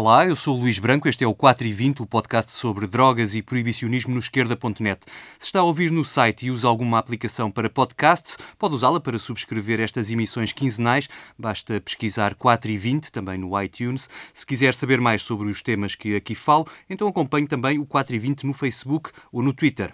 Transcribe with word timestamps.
Olá, 0.00 0.24
eu 0.24 0.36
sou 0.36 0.56
o 0.56 0.60
Luís 0.60 0.78
Branco, 0.78 1.08
este 1.08 1.24
é 1.24 1.26
o 1.26 1.34
4 1.34 1.66
e 1.66 1.72
20, 1.72 2.02
o 2.02 2.06
podcast 2.06 2.52
sobre 2.52 2.86
drogas 2.86 3.34
e 3.34 3.42
proibicionismo 3.42 4.14
no 4.14 4.20
esquerda.net. 4.20 5.00
Se 5.40 5.46
está 5.46 5.58
a 5.58 5.64
ouvir 5.64 5.90
no 5.90 6.04
site 6.04 6.46
e 6.46 6.52
usa 6.52 6.68
alguma 6.68 7.00
aplicação 7.00 7.50
para 7.50 7.68
podcasts, 7.68 8.38
pode 8.56 8.76
usá-la 8.76 9.00
para 9.00 9.18
subscrever 9.18 9.80
estas 9.80 10.08
emissões 10.08 10.52
quinzenais, 10.52 11.08
basta 11.36 11.80
pesquisar 11.80 12.36
4 12.36 12.70
e 12.70 12.78
20, 12.78 13.10
também 13.10 13.38
no 13.38 13.60
iTunes. 13.60 14.08
Se 14.32 14.46
quiser 14.46 14.72
saber 14.72 15.00
mais 15.00 15.22
sobre 15.22 15.48
os 15.48 15.62
temas 15.62 15.96
que 15.96 16.14
aqui 16.14 16.36
falo, 16.36 16.64
então 16.88 17.08
acompanhe 17.08 17.48
também 17.48 17.80
o 17.80 17.84
4 17.84 18.14
e 18.14 18.20
20 18.20 18.46
no 18.46 18.54
Facebook 18.54 19.10
ou 19.32 19.42
no 19.42 19.52
Twitter. 19.52 19.92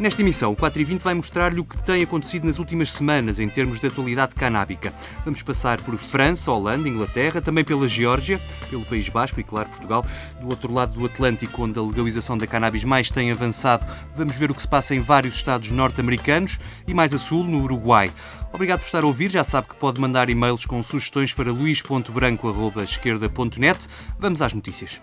Nesta 0.00 0.22
emissão, 0.22 0.50
o 0.50 0.56
4 0.56 0.82
e 0.82 0.84
20 0.84 1.02
vai 1.02 1.14
mostrar-lhe 1.14 1.60
o 1.60 1.64
que 1.64 1.80
tem 1.84 2.02
acontecido 2.02 2.46
nas 2.46 2.58
últimas 2.58 2.90
semanas 2.90 3.38
em 3.38 3.48
termos 3.48 3.78
de 3.78 3.86
atualidade 3.86 4.34
canábica. 4.34 4.92
Vamos 5.24 5.40
passar 5.40 5.80
por 5.80 5.96
França, 5.96 6.50
Holanda, 6.50 6.88
Inglaterra, 6.88 7.40
também 7.40 7.62
pela 7.62 7.86
Geórgia, 7.86 8.40
pelo 8.68 8.84
País 8.84 9.08
Basco 9.08 9.38
e, 9.38 9.44
claro, 9.44 9.68
Portugal. 9.68 10.04
Do 10.40 10.48
outro 10.48 10.72
lado 10.72 10.94
do 10.94 11.06
Atlântico, 11.06 11.62
onde 11.62 11.78
a 11.78 11.82
legalização 11.82 12.36
da 12.36 12.44
cannabis 12.44 12.82
mais 12.82 13.08
tem 13.08 13.30
avançado, 13.30 13.86
vamos 14.16 14.36
ver 14.36 14.50
o 14.50 14.54
que 14.54 14.62
se 14.62 14.68
passa 14.68 14.96
em 14.96 15.00
vários 15.00 15.36
estados 15.36 15.70
norte-americanos 15.70 16.58
e 16.88 16.94
mais 16.94 17.14
a 17.14 17.18
sul, 17.18 17.44
no 17.44 17.62
Uruguai. 17.62 18.10
Obrigado 18.52 18.80
por 18.80 18.86
estar 18.86 19.04
a 19.04 19.06
ouvir. 19.06 19.30
Já 19.30 19.44
sabe 19.44 19.68
que 19.68 19.76
pode 19.76 20.00
mandar 20.00 20.28
e-mails 20.28 20.66
com 20.66 20.82
sugestões 20.82 21.32
para 21.32 21.52
luís.branco.esquerda.net. 21.52 23.86
Vamos 24.18 24.42
às 24.42 24.52
notícias. 24.52 25.00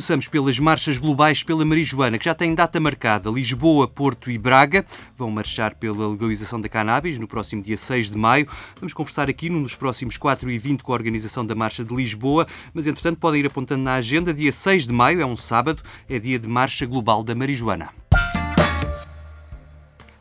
Começamos 0.00 0.28
pelas 0.28 0.58
marchas 0.58 0.96
globais 0.96 1.42
pela 1.42 1.62
marijuana, 1.62 2.16
que 2.18 2.24
já 2.24 2.34
têm 2.34 2.54
data 2.54 2.80
marcada. 2.80 3.28
Lisboa, 3.28 3.86
Porto 3.86 4.30
e 4.30 4.38
Braga 4.38 4.82
vão 5.14 5.30
marchar 5.30 5.74
pela 5.74 6.08
legalização 6.08 6.58
da 6.58 6.70
cannabis 6.70 7.18
no 7.18 7.28
próximo 7.28 7.60
dia 7.60 7.76
6 7.76 8.10
de 8.10 8.16
maio. 8.16 8.48
Vamos 8.76 8.94
conversar 8.94 9.28
aqui 9.28 9.50
num 9.50 9.62
dos 9.62 9.76
próximos 9.76 10.16
4 10.16 10.50
e 10.50 10.58
20 10.58 10.82
com 10.82 10.92
a 10.92 10.94
organização 10.94 11.44
da 11.44 11.54
Marcha 11.54 11.84
de 11.84 11.94
Lisboa, 11.94 12.46
mas 12.72 12.86
entretanto 12.86 13.18
podem 13.18 13.40
ir 13.40 13.46
apontando 13.46 13.82
na 13.82 13.96
agenda. 13.96 14.32
Dia 14.32 14.50
6 14.50 14.86
de 14.86 14.92
maio, 14.94 15.20
é 15.20 15.26
um 15.26 15.36
sábado, 15.36 15.82
é 16.08 16.18
dia 16.18 16.38
de 16.38 16.48
Marcha 16.48 16.86
Global 16.86 17.22
da 17.22 17.34
Marijuana. 17.34 17.90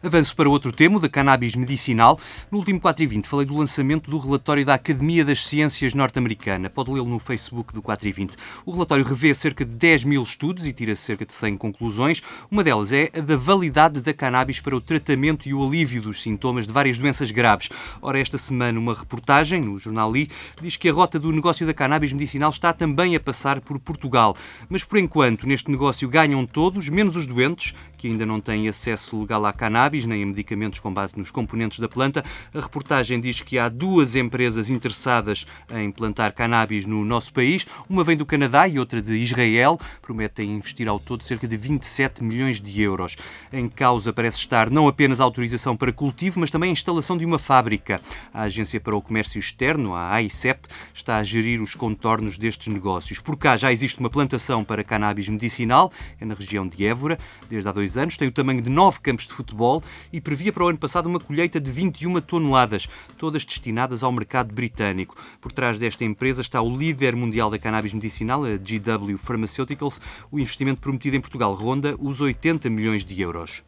Avanço 0.02 0.34
para 0.34 0.50
outro 0.50 0.72
tema, 0.72 0.98
da 0.98 1.10
cannabis 1.10 1.56
medicinal. 1.56 2.18
No 2.50 2.60
último 2.60 2.80
4 2.80 3.04
e 3.04 3.08
20 3.08 3.28
falei 3.28 3.46
do 3.46 3.54
lançamento 3.54 4.10
do 4.10 4.18
relatório 4.18 4.66
da 4.66 4.76
Academia 4.76 5.26
das 5.26 5.46
Ciências 5.46 5.94
norte-americana. 5.94 6.70
Pode 6.70 6.90
lê-lo 6.90 7.06
no 7.06 7.20
Facebook 7.20 7.74
do 7.74 7.82
4 7.82 8.08
e 8.08 8.12
20. 8.14 8.38
O 8.66 8.72
relatório 8.72 9.04
revê 9.04 9.34
cerca 9.34 9.66
de 9.66 9.76
10 9.76 10.06
mil 10.06 10.24
estudos 10.24 10.66
e 10.66 10.72
tira 10.72 10.96
cerca 10.96 11.26
de 11.26 11.34
100 11.34 11.58
conclusões. 11.58 12.22
Uma 12.50 12.64
delas 12.64 12.94
é 12.94 13.10
a 13.14 13.20
da 13.20 13.36
validade 13.36 14.00
da 14.00 14.14
cannabis 14.14 14.62
para 14.62 14.74
o 14.74 14.80
tratamento 14.80 15.50
e 15.50 15.54
o 15.54 15.68
alívio 15.68 16.02
dos 16.02 16.22
sintomas 16.22 16.66
de 16.66 16.72
várias 16.72 16.98
doenças 16.98 17.30
graves. 17.30 17.68
Ora, 18.02 18.22
esta 18.22 18.38
semana 18.38 18.80
uma 18.80 18.94
reportagem 18.94 19.60
no 19.60 19.78
jornal 19.78 20.10
Lee 20.10 20.30
diz 20.62 20.78
que 20.78 20.88
a 20.88 20.94
rota 20.94 21.20
do 21.20 21.30
negócio 21.34 21.68
da 21.68 21.74
cannabis 21.74 22.14
medicinal 22.14 22.52
está 22.52 22.72
também 22.72 23.18
a 23.18 23.20
passar 23.20 23.60
por 23.60 23.78
Portugal. 23.78 24.34
Mas 24.70 24.86
por 24.86 24.98
enquanto, 24.98 25.46
neste 25.46 25.70
negócio 25.70 26.08
ganham 26.08 26.46
todos, 26.46 26.88
menos 26.88 27.18
os 27.18 27.28
doentes, 27.28 27.76
que 27.98 28.08
ainda 28.08 28.26
não 28.26 28.40
têm 28.40 28.70
acesso 28.70 29.20
legal 29.20 29.46
à 29.46 29.52
cannabis 29.52 29.89
cannabis 29.90 30.06
nem 30.06 30.24
a 30.24 30.26
medicamentos 30.26 30.80
com 30.80 30.94
base 30.94 31.18
nos 31.18 31.32
componentes 31.32 31.80
da 31.80 31.88
planta. 31.88 32.24
A 32.54 32.60
reportagem 32.60 33.20
diz 33.20 33.42
que 33.42 33.58
há 33.58 33.68
duas 33.68 34.16
empresas 34.16 34.70
interessadas 34.70 35.48
em 35.74 35.92
plantar 35.92 36.32
cannabis 36.32 36.86
no 36.86 37.04
nosso 37.04 37.34
país. 37.34 37.66
Uma 37.90 38.04
vem 38.04 38.16
do 38.16 38.26
Canadá 38.26 38.68
e 38.68 38.78
outra 38.78 39.02
de 39.02 39.18
Israel. 39.18 39.80
Prometem 40.02 40.52
investir 40.52 40.88
ao 40.88 41.00
todo 41.00 41.24
cerca 41.24 41.48
de 41.48 41.58
27 41.58 42.24
milhões 42.24 42.62
de 42.62 42.82
euros. 42.82 43.16
Em 43.52 43.68
causa 43.68 44.14
parece 44.14 44.38
estar 44.38 44.70
não 44.70 44.88
apenas 44.88 45.20
a 45.20 45.24
autorização 45.24 45.76
para 45.76 45.92
cultivo, 45.92 46.40
mas 46.40 46.52
também 46.52 46.70
a 46.70 46.74
instalação 46.74 47.18
de 47.18 47.26
uma 47.26 47.40
fábrica. 47.40 48.00
A 48.32 48.44
Agência 48.44 48.80
para 48.80 48.96
o 48.96 49.02
Comércio 49.02 49.40
Externo, 49.40 49.96
a 49.96 50.14
AICEP, 50.14 50.68
está 50.94 51.18
a 51.18 51.24
gerir 51.24 51.62
os 51.62 51.74
contornos 51.74 52.38
destes 52.38 52.72
negócios. 52.72 53.20
Por 53.20 53.38
cá 53.38 53.58
já 53.58 53.72
existe 53.72 54.00
uma 54.00 54.10
plantação 54.10 54.64
para 54.64 54.84
cannabis 54.84 55.28
medicinal, 55.28 55.92
é 56.20 56.26
na 56.26 56.36
região 56.36 56.68
de 56.68 56.86
Évora, 56.86 57.18
desde 57.50 57.68
há 57.68 57.72
dois 57.72 57.98
anos. 57.98 58.18
Tem 58.18 58.28
o 58.28 58.32
tamanho 58.32 58.62
de 58.62 58.70
nove 58.70 59.00
campos 59.00 59.26
de 59.26 59.34
futebol 59.34 59.79
e 60.12 60.22
previa 60.22 60.52
para 60.54 60.64
o 60.64 60.68
ano 60.68 60.78
passado 60.78 61.08
uma 61.08 61.20
colheita 61.20 61.60
de 61.60 61.72
21 61.72 62.22
toneladas, 62.22 62.88
todas 63.18 63.46
destinadas 63.46 64.04
ao 64.04 64.12
mercado 64.12 64.54
britânico. 64.54 65.16
Por 65.42 65.52
trás 65.52 65.78
desta 65.78 66.06
empresa 66.06 66.42
está 66.42 66.62
o 66.62 66.76
líder 66.76 67.16
mundial 67.16 67.50
da 67.50 67.60
cannabis 67.60 67.94
medicinal, 67.94 68.44
a 68.46 68.58
GW 68.58 69.18
Pharmaceuticals. 69.18 70.00
O 70.32 70.40
investimento 70.40 70.82
prometido 70.82 71.16
em 71.16 71.22
Portugal 71.22 71.54
ronda 71.54 71.96
os 72.00 72.22
80 72.22 72.70
milhões 72.70 73.04
de 73.04 73.22
euros. 73.22 73.64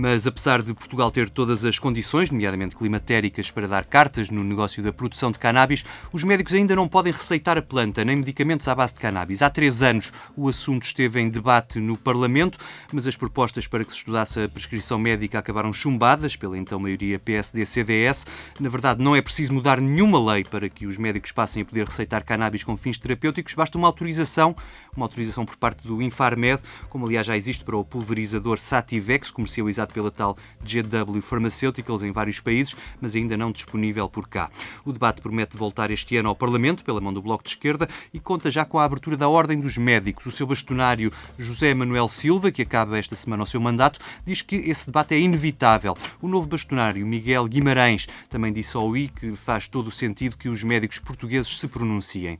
Mas 0.00 0.28
apesar 0.28 0.62
de 0.62 0.72
Portugal 0.74 1.10
ter 1.10 1.28
todas 1.28 1.64
as 1.64 1.76
condições, 1.76 2.30
nomeadamente 2.30 2.76
climatéricas, 2.76 3.50
para 3.50 3.66
dar 3.66 3.84
cartas 3.84 4.30
no 4.30 4.44
negócio 4.44 4.80
da 4.80 4.92
produção 4.92 5.32
de 5.32 5.40
cannabis, 5.40 5.84
os 6.12 6.22
médicos 6.22 6.54
ainda 6.54 6.76
não 6.76 6.86
podem 6.86 7.12
receitar 7.12 7.58
a 7.58 7.62
planta, 7.62 8.04
nem 8.04 8.14
medicamentos 8.14 8.68
à 8.68 8.76
base 8.76 8.94
de 8.94 9.00
cannabis. 9.00 9.42
Há 9.42 9.50
três 9.50 9.82
anos 9.82 10.12
o 10.36 10.48
assunto 10.48 10.84
esteve 10.84 11.20
em 11.20 11.28
debate 11.28 11.80
no 11.80 11.96
Parlamento, 11.96 12.60
mas 12.92 13.08
as 13.08 13.16
propostas 13.16 13.66
para 13.66 13.84
que 13.84 13.90
se 13.90 13.98
estudasse 13.98 14.40
a 14.40 14.48
prescrição 14.48 15.00
médica 15.00 15.40
acabaram 15.40 15.72
chumbadas 15.72 16.36
pela 16.36 16.56
então 16.56 16.78
maioria 16.78 17.18
PSD-CDS. 17.18 18.24
Na 18.60 18.68
verdade, 18.68 19.02
não 19.02 19.16
é 19.16 19.20
preciso 19.20 19.52
mudar 19.52 19.80
nenhuma 19.80 20.32
lei 20.32 20.44
para 20.44 20.68
que 20.68 20.86
os 20.86 20.96
médicos 20.96 21.32
passem 21.32 21.62
a 21.62 21.64
poder 21.64 21.86
receitar 21.86 22.22
cannabis 22.22 22.62
com 22.62 22.76
fins 22.76 22.98
terapêuticos, 22.98 23.52
basta 23.52 23.76
uma 23.76 23.88
autorização, 23.88 24.54
uma 24.96 25.06
autorização 25.06 25.44
por 25.44 25.56
parte 25.56 25.84
do 25.84 26.00
Infarmed, 26.00 26.62
como 26.88 27.04
aliás 27.04 27.26
já 27.26 27.36
existe 27.36 27.64
para 27.64 27.76
o 27.76 27.84
pulverizador 27.84 28.60
Sativex, 28.60 29.32
comercializado 29.32 29.87
comercializado 29.88 29.92
pela 29.92 30.10
tal 30.10 30.36
GW 30.62 31.20
Pharmaceuticals 31.20 32.02
em 32.02 32.12
vários 32.12 32.40
países, 32.40 32.76
mas 33.00 33.16
ainda 33.16 33.36
não 33.36 33.50
disponível 33.50 34.08
por 34.08 34.28
cá. 34.28 34.50
O 34.84 34.92
debate 34.92 35.20
promete 35.20 35.56
voltar 35.56 35.90
este 35.90 36.16
ano 36.16 36.28
ao 36.28 36.36
Parlamento, 36.36 36.84
pela 36.84 37.00
mão 37.00 37.12
do 37.12 37.22
Bloco 37.22 37.42
de 37.42 37.50
Esquerda, 37.50 37.88
e 38.12 38.20
conta 38.20 38.50
já 38.50 38.64
com 38.64 38.78
a 38.78 38.84
abertura 38.84 39.16
da 39.16 39.28
Ordem 39.28 39.58
dos 39.58 39.76
Médicos. 39.78 40.26
O 40.26 40.30
seu 40.30 40.46
bastonário 40.46 41.12
José 41.38 41.74
Manuel 41.74 42.08
Silva, 42.08 42.50
que 42.50 42.62
acaba 42.62 42.98
esta 42.98 43.16
semana 43.16 43.42
o 43.42 43.46
seu 43.46 43.60
mandato, 43.60 44.00
diz 44.24 44.42
que 44.42 44.56
esse 44.56 44.86
debate 44.86 45.14
é 45.14 45.20
inevitável. 45.20 45.96
O 46.20 46.28
novo 46.28 46.46
bastonário 46.46 47.06
Miguel 47.06 47.46
Guimarães 47.46 48.06
também 48.28 48.52
disse 48.52 48.76
ao 48.76 48.96
I 48.96 49.08
que 49.08 49.34
faz 49.34 49.68
todo 49.68 49.88
o 49.88 49.92
sentido 49.92 50.36
que 50.36 50.48
os 50.48 50.62
médicos 50.62 50.98
portugueses 50.98 51.58
se 51.58 51.68
pronunciem. 51.68 52.38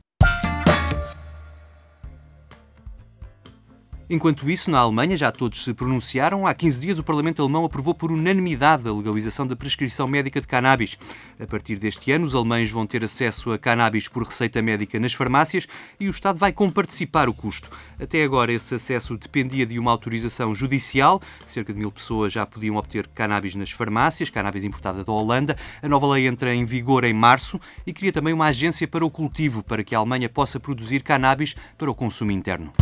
Enquanto 4.11 4.49
isso, 4.49 4.71
na 4.71 4.79
Alemanha 4.79 5.15
já 5.15 5.31
todos 5.31 5.63
se 5.63 5.71
pronunciaram. 5.71 6.47
Há 6.47 6.53
15 6.55 6.79
dias 6.79 6.97
o 6.97 7.03
Parlamento 7.03 7.43
alemão 7.43 7.63
aprovou 7.63 7.93
por 7.93 8.11
unanimidade 8.11 8.89
a 8.89 8.91
legalização 8.91 9.45
da 9.45 9.55
prescrição 9.55 10.07
médica 10.07 10.41
de 10.41 10.47
cannabis. 10.47 10.97
A 11.39 11.45
partir 11.45 11.75
deste 11.75 12.11
ano, 12.11 12.25
os 12.25 12.33
alemães 12.33 12.71
vão 12.71 12.87
ter 12.87 13.03
acesso 13.03 13.51
a 13.51 13.59
cannabis 13.59 14.07
por 14.07 14.23
receita 14.23 14.63
médica 14.63 14.99
nas 14.99 15.13
farmácias 15.13 15.67
e 15.99 16.07
o 16.07 16.09
Estado 16.09 16.39
vai 16.39 16.51
comparticipar 16.51 17.29
o 17.29 17.33
custo. 17.35 17.69
Até 18.01 18.23
agora, 18.23 18.51
esse 18.51 18.73
acesso 18.73 19.15
dependia 19.15 19.63
de 19.63 19.77
uma 19.77 19.91
autorização 19.91 20.55
judicial. 20.55 21.21
Cerca 21.45 21.71
de 21.71 21.77
mil 21.77 21.91
pessoas 21.91 22.33
já 22.33 22.47
podiam 22.47 22.77
obter 22.77 23.05
cannabis 23.09 23.53
nas 23.53 23.69
farmácias, 23.69 24.31
cannabis 24.31 24.63
importada 24.63 25.03
da 25.03 25.11
Holanda. 25.11 25.55
A 25.83 25.87
nova 25.87 26.07
lei 26.07 26.25
entra 26.25 26.51
em 26.55 26.65
vigor 26.65 27.03
em 27.03 27.13
março 27.13 27.59
e 27.85 27.93
cria 27.93 28.11
também 28.11 28.33
uma 28.33 28.47
agência 28.47 28.87
para 28.87 29.05
o 29.05 29.11
cultivo, 29.11 29.61
para 29.61 29.83
que 29.83 29.93
a 29.93 29.99
Alemanha 29.99 30.27
possa 30.27 30.59
produzir 30.59 31.03
cannabis 31.03 31.55
para 31.77 31.91
o 31.91 31.93
consumo 31.93 32.31
interno. 32.31 32.73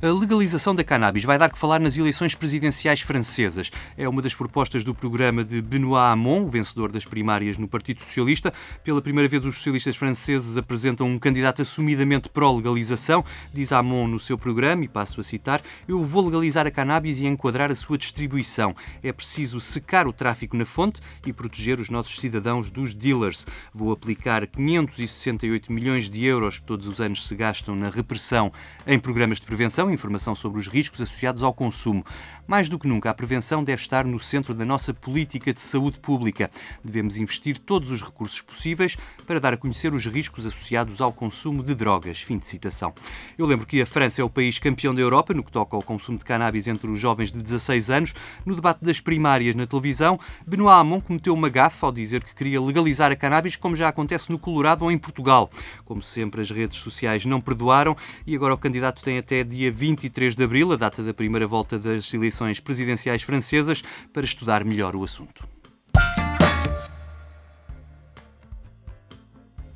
A 0.00 0.12
legalização 0.12 0.76
da 0.76 0.84
cannabis 0.84 1.24
vai 1.24 1.36
dar 1.36 1.50
que 1.50 1.58
falar 1.58 1.80
nas 1.80 1.96
eleições 1.96 2.32
presidenciais 2.32 3.00
francesas. 3.00 3.68
É 3.96 4.08
uma 4.08 4.22
das 4.22 4.32
propostas 4.32 4.84
do 4.84 4.94
programa 4.94 5.44
de 5.44 5.60
Benoît 5.60 6.12
Hamon, 6.12 6.44
o 6.44 6.46
vencedor 6.46 6.92
das 6.92 7.04
primárias 7.04 7.58
no 7.58 7.66
Partido 7.66 8.00
Socialista. 8.00 8.54
Pela 8.84 9.02
primeira 9.02 9.28
vez, 9.28 9.44
os 9.44 9.56
socialistas 9.56 9.96
franceses 9.96 10.56
apresentam 10.56 11.08
um 11.08 11.18
candidato 11.18 11.62
assumidamente 11.62 12.28
pró-legalização. 12.28 13.24
Diz 13.52 13.72
Hamon 13.72 14.06
no 14.06 14.20
seu 14.20 14.38
programa, 14.38 14.84
e 14.84 14.88
passo 14.88 15.20
a 15.20 15.24
citar: 15.24 15.60
Eu 15.88 16.04
vou 16.04 16.24
legalizar 16.26 16.64
a 16.64 16.70
cannabis 16.70 17.18
e 17.18 17.26
enquadrar 17.26 17.72
a 17.72 17.74
sua 17.74 17.98
distribuição. 17.98 18.76
É 19.02 19.12
preciso 19.12 19.60
secar 19.60 20.06
o 20.06 20.12
tráfico 20.12 20.56
na 20.56 20.64
fonte 20.64 21.00
e 21.26 21.32
proteger 21.32 21.80
os 21.80 21.90
nossos 21.90 22.20
cidadãos 22.20 22.70
dos 22.70 22.94
dealers. 22.94 23.44
Vou 23.74 23.90
aplicar 23.90 24.46
568 24.46 25.72
milhões 25.72 26.08
de 26.08 26.24
euros 26.24 26.60
que 26.60 26.66
todos 26.66 26.86
os 26.86 27.00
anos 27.00 27.26
se 27.26 27.34
gastam 27.34 27.74
na 27.74 27.90
repressão 27.90 28.52
em 28.86 28.96
programas 28.96 29.40
de 29.40 29.46
prevenção 29.46 29.87
prevenção 29.96 30.18
informação 30.18 30.34
sobre 30.34 30.58
os 30.58 30.66
riscos 30.66 31.00
associados 31.00 31.42
ao 31.42 31.52
consumo. 31.52 32.04
Mais 32.46 32.68
do 32.68 32.78
que 32.78 32.88
nunca, 32.88 33.10
a 33.10 33.14
prevenção 33.14 33.62
deve 33.62 33.82
estar 33.82 34.04
no 34.04 34.18
centro 34.18 34.54
da 34.54 34.64
nossa 34.64 34.92
política 34.94 35.52
de 35.52 35.60
saúde 35.60 35.98
pública. 35.98 36.50
Devemos 36.82 37.18
investir 37.18 37.58
todos 37.58 37.92
os 37.92 38.02
recursos 38.02 38.40
possíveis 38.40 38.96
para 39.26 39.38
dar 39.38 39.52
a 39.52 39.56
conhecer 39.56 39.92
os 39.94 40.06
riscos 40.06 40.46
associados 40.46 41.00
ao 41.00 41.12
consumo 41.12 41.62
de 41.62 41.74
drogas. 41.74 42.20
Fim 42.20 42.38
de 42.38 42.46
citação. 42.46 42.92
Eu 43.36 43.46
lembro 43.46 43.66
que 43.66 43.80
a 43.80 43.86
França 43.86 44.20
é 44.20 44.24
o 44.24 44.30
país 44.30 44.58
campeão 44.58 44.94
da 44.94 45.00
Europa 45.00 45.34
no 45.34 45.42
que 45.42 45.52
toca 45.52 45.76
ao 45.76 45.82
consumo 45.82 46.18
de 46.18 46.24
cannabis 46.24 46.66
entre 46.66 46.90
os 46.90 46.98
jovens 46.98 47.30
de 47.30 47.42
16 47.42 47.90
anos. 47.90 48.14
No 48.44 48.54
debate 48.54 48.84
das 48.84 49.00
primárias 49.00 49.54
na 49.54 49.66
televisão, 49.66 50.18
Benoît 50.46 50.80
Hamon 50.80 51.00
cometeu 51.00 51.34
uma 51.34 51.48
gafe 51.48 51.84
ao 51.84 51.92
dizer 51.92 52.24
que 52.24 52.34
queria 52.34 52.60
legalizar 52.60 53.12
a 53.12 53.16
cannabis, 53.16 53.56
como 53.56 53.76
já 53.76 53.88
acontece 53.88 54.30
no 54.30 54.38
Colorado 54.38 54.84
ou 54.84 54.90
em 54.90 54.98
Portugal. 54.98 55.50
Como 55.84 56.02
sempre, 56.02 56.40
as 56.40 56.50
redes 56.50 56.78
sociais 56.78 57.24
não 57.24 57.40
perdoaram 57.40 57.96
e 58.26 58.34
agora 58.34 58.54
o 58.54 58.58
candidato 58.58 59.02
tem 59.02 59.18
até 59.18 59.44
dia 59.44 59.70
23 59.78 60.34
de 60.34 60.42
abril, 60.42 60.72
a 60.72 60.76
data 60.76 61.04
da 61.04 61.14
primeira 61.14 61.46
volta 61.46 61.78
das 61.78 62.12
eleições 62.12 62.58
presidenciais 62.58 63.22
francesas, 63.22 63.84
para 64.12 64.24
estudar 64.24 64.64
melhor 64.64 64.96
o 64.96 65.04
assunto. 65.04 65.46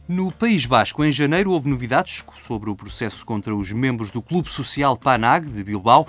No 0.09 0.33
País 0.33 0.67
Basco, 0.67 1.05
em 1.05 1.13
janeiro, 1.13 1.53
houve 1.53 1.71
novidades 1.71 2.25
sobre 2.41 2.69
o 2.69 2.75
processo 2.75 3.25
contra 3.25 3.55
os 3.55 3.73
membros 3.73 4.11
do 4.11 4.21
Clube 4.21 4.51
Social 4.51 4.97
PANAG 4.97 5.49
de 5.49 5.63
Bilbao. 5.63 6.07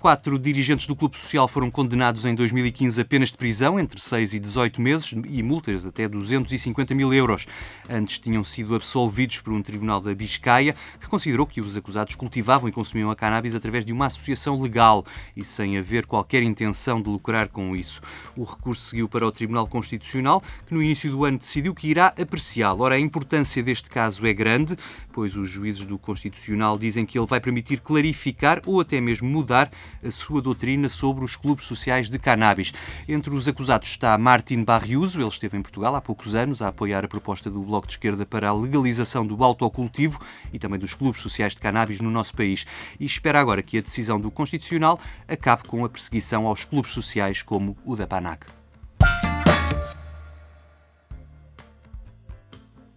Quatro 0.00 0.38
dirigentes 0.38 0.86
do 0.86 0.96
Clube 0.96 1.20
Social 1.20 1.46
foram 1.46 1.70
condenados 1.70 2.24
em 2.24 2.34
2015 2.34 3.02
a 3.02 3.04
penas 3.04 3.30
de 3.30 3.36
prisão 3.36 3.78
entre 3.78 4.00
6 4.00 4.32
e 4.32 4.38
18 4.38 4.80
meses 4.80 5.14
e 5.28 5.42
multas 5.42 5.84
até 5.84 6.08
250 6.08 6.94
mil 6.94 7.12
euros. 7.12 7.46
Antes 7.86 8.18
tinham 8.18 8.42
sido 8.42 8.74
absolvidos 8.74 9.40
por 9.40 9.52
um 9.52 9.62
tribunal 9.62 10.00
da 10.00 10.14
Biscaia, 10.14 10.74
que 10.98 11.06
considerou 11.06 11.46
que 11.46 11.60
os 11.60 11.76
acusados 11.76 12.14
cultivavam 12.14 12.66
e 12.66 12.72
consumiam 12.72 13.10
a 13.10 13.14
cannabis 13.14 13.54
através 13.54 13.84
de 13.84 13.92
uma 13.92 14.06
associação 14.06 14.58
legal 14.58 15.04
e 15.36 15.44
sem 15.44 15.76
haver 15.76 16.06
qualquer 16.06 16.42
intenção 16.42 17.02
de 17.02 17.10
lucrar 17.10 17.48
com 17.48 17.76
isso. 17.76 18.00
O 18.34 18.44
recurso 18.44 18.80
seguiu 18.80 19.06
para 19.06 19.26
o 19.26 19.30
Tribunal 19.30 19.66
Constitucional, 19.66 20.42
que 20.66 20.72
no 20.72 20.82
início 20.82 21.10
do 21.10 21.26
ano 21.26 21.36
decidiu 21.36 21.74
que 21.74 21.86
irá 21.86 22.14
apreciá-lo. 22.18 22.84
Ora, 22.84 22.94
a 22.94 22.98
importância 22.98 23.62
deste 23.62 23.90
caso 23.90 24.26
é 24.26 24.32
grande, 24.32 24.78
pois 25.12 25.36
os 25.36 25.46
juízes 25.46 25.84
do 25.84 25.98
Constitucional 25.98 26.78
dizem 26.78 27.04
que 27.04 27.18
ele 27.18 27.26
vai 27.26 27.38
permitir 27.38 27.80
clarificar 27.80 28.62
ou 28.64 28.80
até 28.80 28.98
mesmo 28.98 29.28
mudar 29.28 29.70
a 30.04 30.10
sua 30.10 30.40
doutrina 30.42 30.88
sobre 30.88 31.24
os 31.24 31.36
clubes 31.36 31.64
sociais 31.64 32.08
de 32.08 32.18
cannabis. 32.18 32.72
Entre 33.08 33.34
os 33.34 33.48
acusados 33.48 33.88
está 33.88 34.16
Martin 34.16 34.64
Barriuso, 34.64 35.20
ele 35.20 35.28
esteve 35.28 35.56
em 35.56 35.62
Portugal 35.62 35.94
há 35.94 36.00
poucos 36.00 36.34
anos 36.34 36.62
a 36.62 36.68
apoiar 36.68 37.04
a 37.04 37.08
proposta 37.08 37.50
do 37.50 37.62
Bloco 37.62 37.86
de 37.86 37.94
Esquerda 37.94 38.24
para 38.24 38.48
a 38.48 38.54
legalização 38.54 39.26
do 39.26 39.42
autocultivo 39.42 40.20
e 40.52 40.58
também 40.58 40.78
dos 40.78 40.94
clubes 40.94 41.20
sociais 41.20 41.54
de 41.54 41.60
cannabis 41.60 42.00
no 42.00 42.10
nosso 42.10 42.34
país. 42.34 42.66
E 42.98 43.04
espera 43.04 43.40
agora 43.40 43.62
que 43.62 43.78
a 43.78 43.82
decisão 43.82 44.20
do 44.20 44.30
Constitucional 44.30 44.98
acabe 45.28 45.64
com 45.66 45.84
a 45.84 45.88
perseguição 45.88 46.46
aos 46.46 46.64
clubes 46.64 46.92
sociais 46.92 47.42
como 47.42 47.76
o 47.84 47.96
da 47.96 48.06
PANAC. 48.06 48.59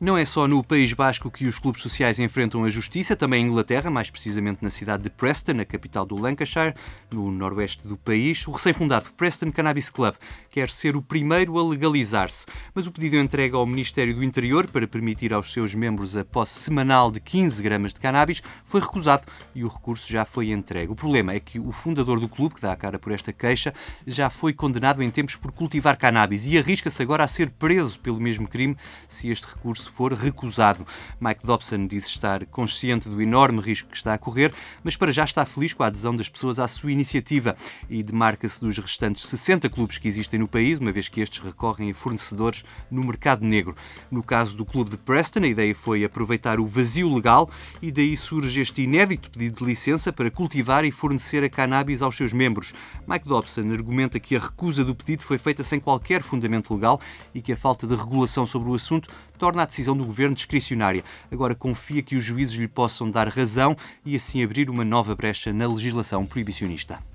Não 0.04 0.18
é 0.18 0.26
só 0.26 0.50
no 0.50 0.62
País 0.62 0.92
Basco 0.92 1.32
que 1.32 1.48
os 1.48 1.58
clubes 1.58 1.82
sociais 1.82 2.20
enfrentam 2.20 2.66
a 2.66 2.70
justiça, 2.70 3.16
também 3.16 3.42
em 3.42 3.48
Inglaterra, 3.48 3.90
mais 3.90 4.10
precisamente 4.10 4.62
na 4.62 4.70
cidade 4.70 5.04
de 5.04 5.10
Preston, 5.10 5.62
a 5.62 5.64
capital 5.64 6.06
do 6.06 6.20
Lancashire, 6.20 6.74
no 7.10 7.32
noroeste 7.32 7.88
do 7.88 7.96
país. 7.96 8.46
O 8.46 8.52
recém-fundado 8.52 9.14
Preston 9.14 9.50
Cannabis 9.50 9.90
Club 9.90 10.14
quer 10.50 10.70
ser 10.70 10.98
o 10.98 11.02
primeiro 11.02 11.58
a 11.58 11.64
legalizar-se, 11.64 12.46
mas 12.76 12.86
o 12.86 12.92
pedido 12.92 13.16
entregue 13.16 13.56
ao 13.56 13.66
Ministério 13.66 14.14
do 14.14 14.26
Interior 14.26 14.70
para 14.70 14.86
permitir 14.86 15.34
aos 15.34 15.54
seus 15.54 15.74
membros 15.74 16.18
a 16.18 16.26
posse 16.26 16.60
semanal 16.60 17.10
de 17.10 17.22
15 17.22 17.64
gramas 17.64 17.94
de 17.94 18.02
cannabis 18.02 18.44
foi 18.66 18.82
recusado 18.82 19.24
e 19.56 19.64
o 19.64 19.70
recurso 19.70 20.12
já 20.12 20.26
foi 20.26 20.52
entregue. 20.52 20.92
O 20.92 20.98
problema 20.98 21.32
é 21.32 21.40
que 21.40 21.60
o 21.60 21.72
fundador 21.72 22.20
do 22.20 22.28
clube, 22.28 22.56
que 22.56 22.62
dá 22.62 22.74
a 22.74 22.76
cara 22.76 23.00
por 23.00 23.14
esta 23.14 23.32
queixa, 23.32 23.74
já 24.06 24.30
foi 24.30 24.52
condenado 24.52 25.02
em 25.02 25.10
tempos 25.10 25.38
por 25.38 25.54
cultivar 25.54 25.96
cannabis 25.96 26.46
e 26.46 26.58
arrisca-se 26.58 27.02
agora 27.02 27.24
a 27.24 27.28
ser 27.28 27.52
preso 27.52 27.98
pelo 28.02 28.20
mesmo 28.20 28.50
crime 28.50 28.76
se 29.08 29.30
este 29.30 29.48
recurso 29.48 29.93
for 29.94 30.12
recusado. 30.14 30.86
Mike 31.22 31.46
Dobson 31.46 31.86
diz 31.86 32.08
estar 32.08 32.46
consciente 32.48 33.08
do 33.08 33.22
enorme 33.22 33.62
risco 33.62 33.90
que 33.90 33.96
está 33.98 34.16
a 34.16 34.18
correr, 34.18 34.52
mas 34.84 34.98
para 34.98 35.12
já 35.12 35.24
está 35.24 35.46
feliz 35.46 35.74
com 35.74 35.84
a 35.84 35.88
adesão 35.88 36.16
das 36.16 36.28
pessoas 36.28 36.58
à 36.58 36.68
sua 36.68 36.92
iniciativa 36.92 37.56
e 37.88 38.02
demarca-se 38.02 38.60
dos 38.60 38.78
restantes 38.80 39.28
60 39.28 39.70
clubes 39.70 40.00
que 40.00 40.08
existem 40.08 40.40
no 40.40 40.48
país, 40.48 40.80
uma 40.80 40.92
vez 40.92 41.08
que 41.08 41.22
estes 41.22 41.40
recorrem 41.40 41.92
a 41.92 41.94
fornecedores 41.94 42.66
no 42.90 43.04
mercado 43.04 43.46
negro. 43.46 43.76
No 44.10 44.24
caso 44.24 44.58
do 44.58 44.66
clube 44.66 44.90
de 44.90 44.98
Preston, 44.98 45.42
a 45.42 45.48
ideia 45.48 45.76
foi 45.76 46.04
aproveitar 46.04 46.60
o 46.60 46.66
vazio 46.66 47.14
legal 47.14 47.48
e 47.80 47.92
daí 47.92 48.18
surge 48.18 48.62
este 48.62 48.82
inédito 48.82 49.30
pedido 49.30 49.60
de 49.60 49.66
licença 49.66 50.12
para 50.12 50.32
cultivar 50.32 50.86
e 50.86 50.92
fornecer 50.92 51.44
a 51.44 51.50
cannabis 51.50 52.02
aos 52.02 52.18
seus 52.18 52.34
membros. 52.34 52.74
Mike 53.08 53.28
Dobson 53.28 53.70
argumenta 53.72 54.20
que 54.20 54.36
a 54.36 54.40
recusa 54.40 54.84
do 54.84 54.96
pedido 54.96 55.24
foi 55.24 55.38
feita 55.38 55.64
sem 55.64 55.80
qualquer 55.80 56.24
fundamento 56.24 56.74
legal 56.74 57.00
e 57.34 57.42
que 57.42 57.54
a 57.54 57.58
falta 57.58 57.86
de 57.86 57.96
regulação 57.96 58.46
sobre 58.48 58.70
o 58.70 58.74
assunto 58.74 59.10
torna 59.44 59.64
a 59.64 59.66
decisão 59.66 59.98
do 59.98 60.06
governo 60.06 60.34
discricionária. 60.34 61.04
Agora 61.30 61.54
confia 61.54 62.02
que 62.02 62.16
os 62.16 62.24
juízes 62.24 62.56
lhe 62.56 62.66
possam 62.66 63.12
dar 63.12 63.28
razão 63.28 63.76
e 64.06 64.16
assim 64.16 64.42
abrir 64.42 64.70
uma 64.70 64.86
nova 64.86 65.14
brecha 65.18 65.52
na 65.52 65.68
legislação 65.68 66.26
proibicionista. 66.26 67.13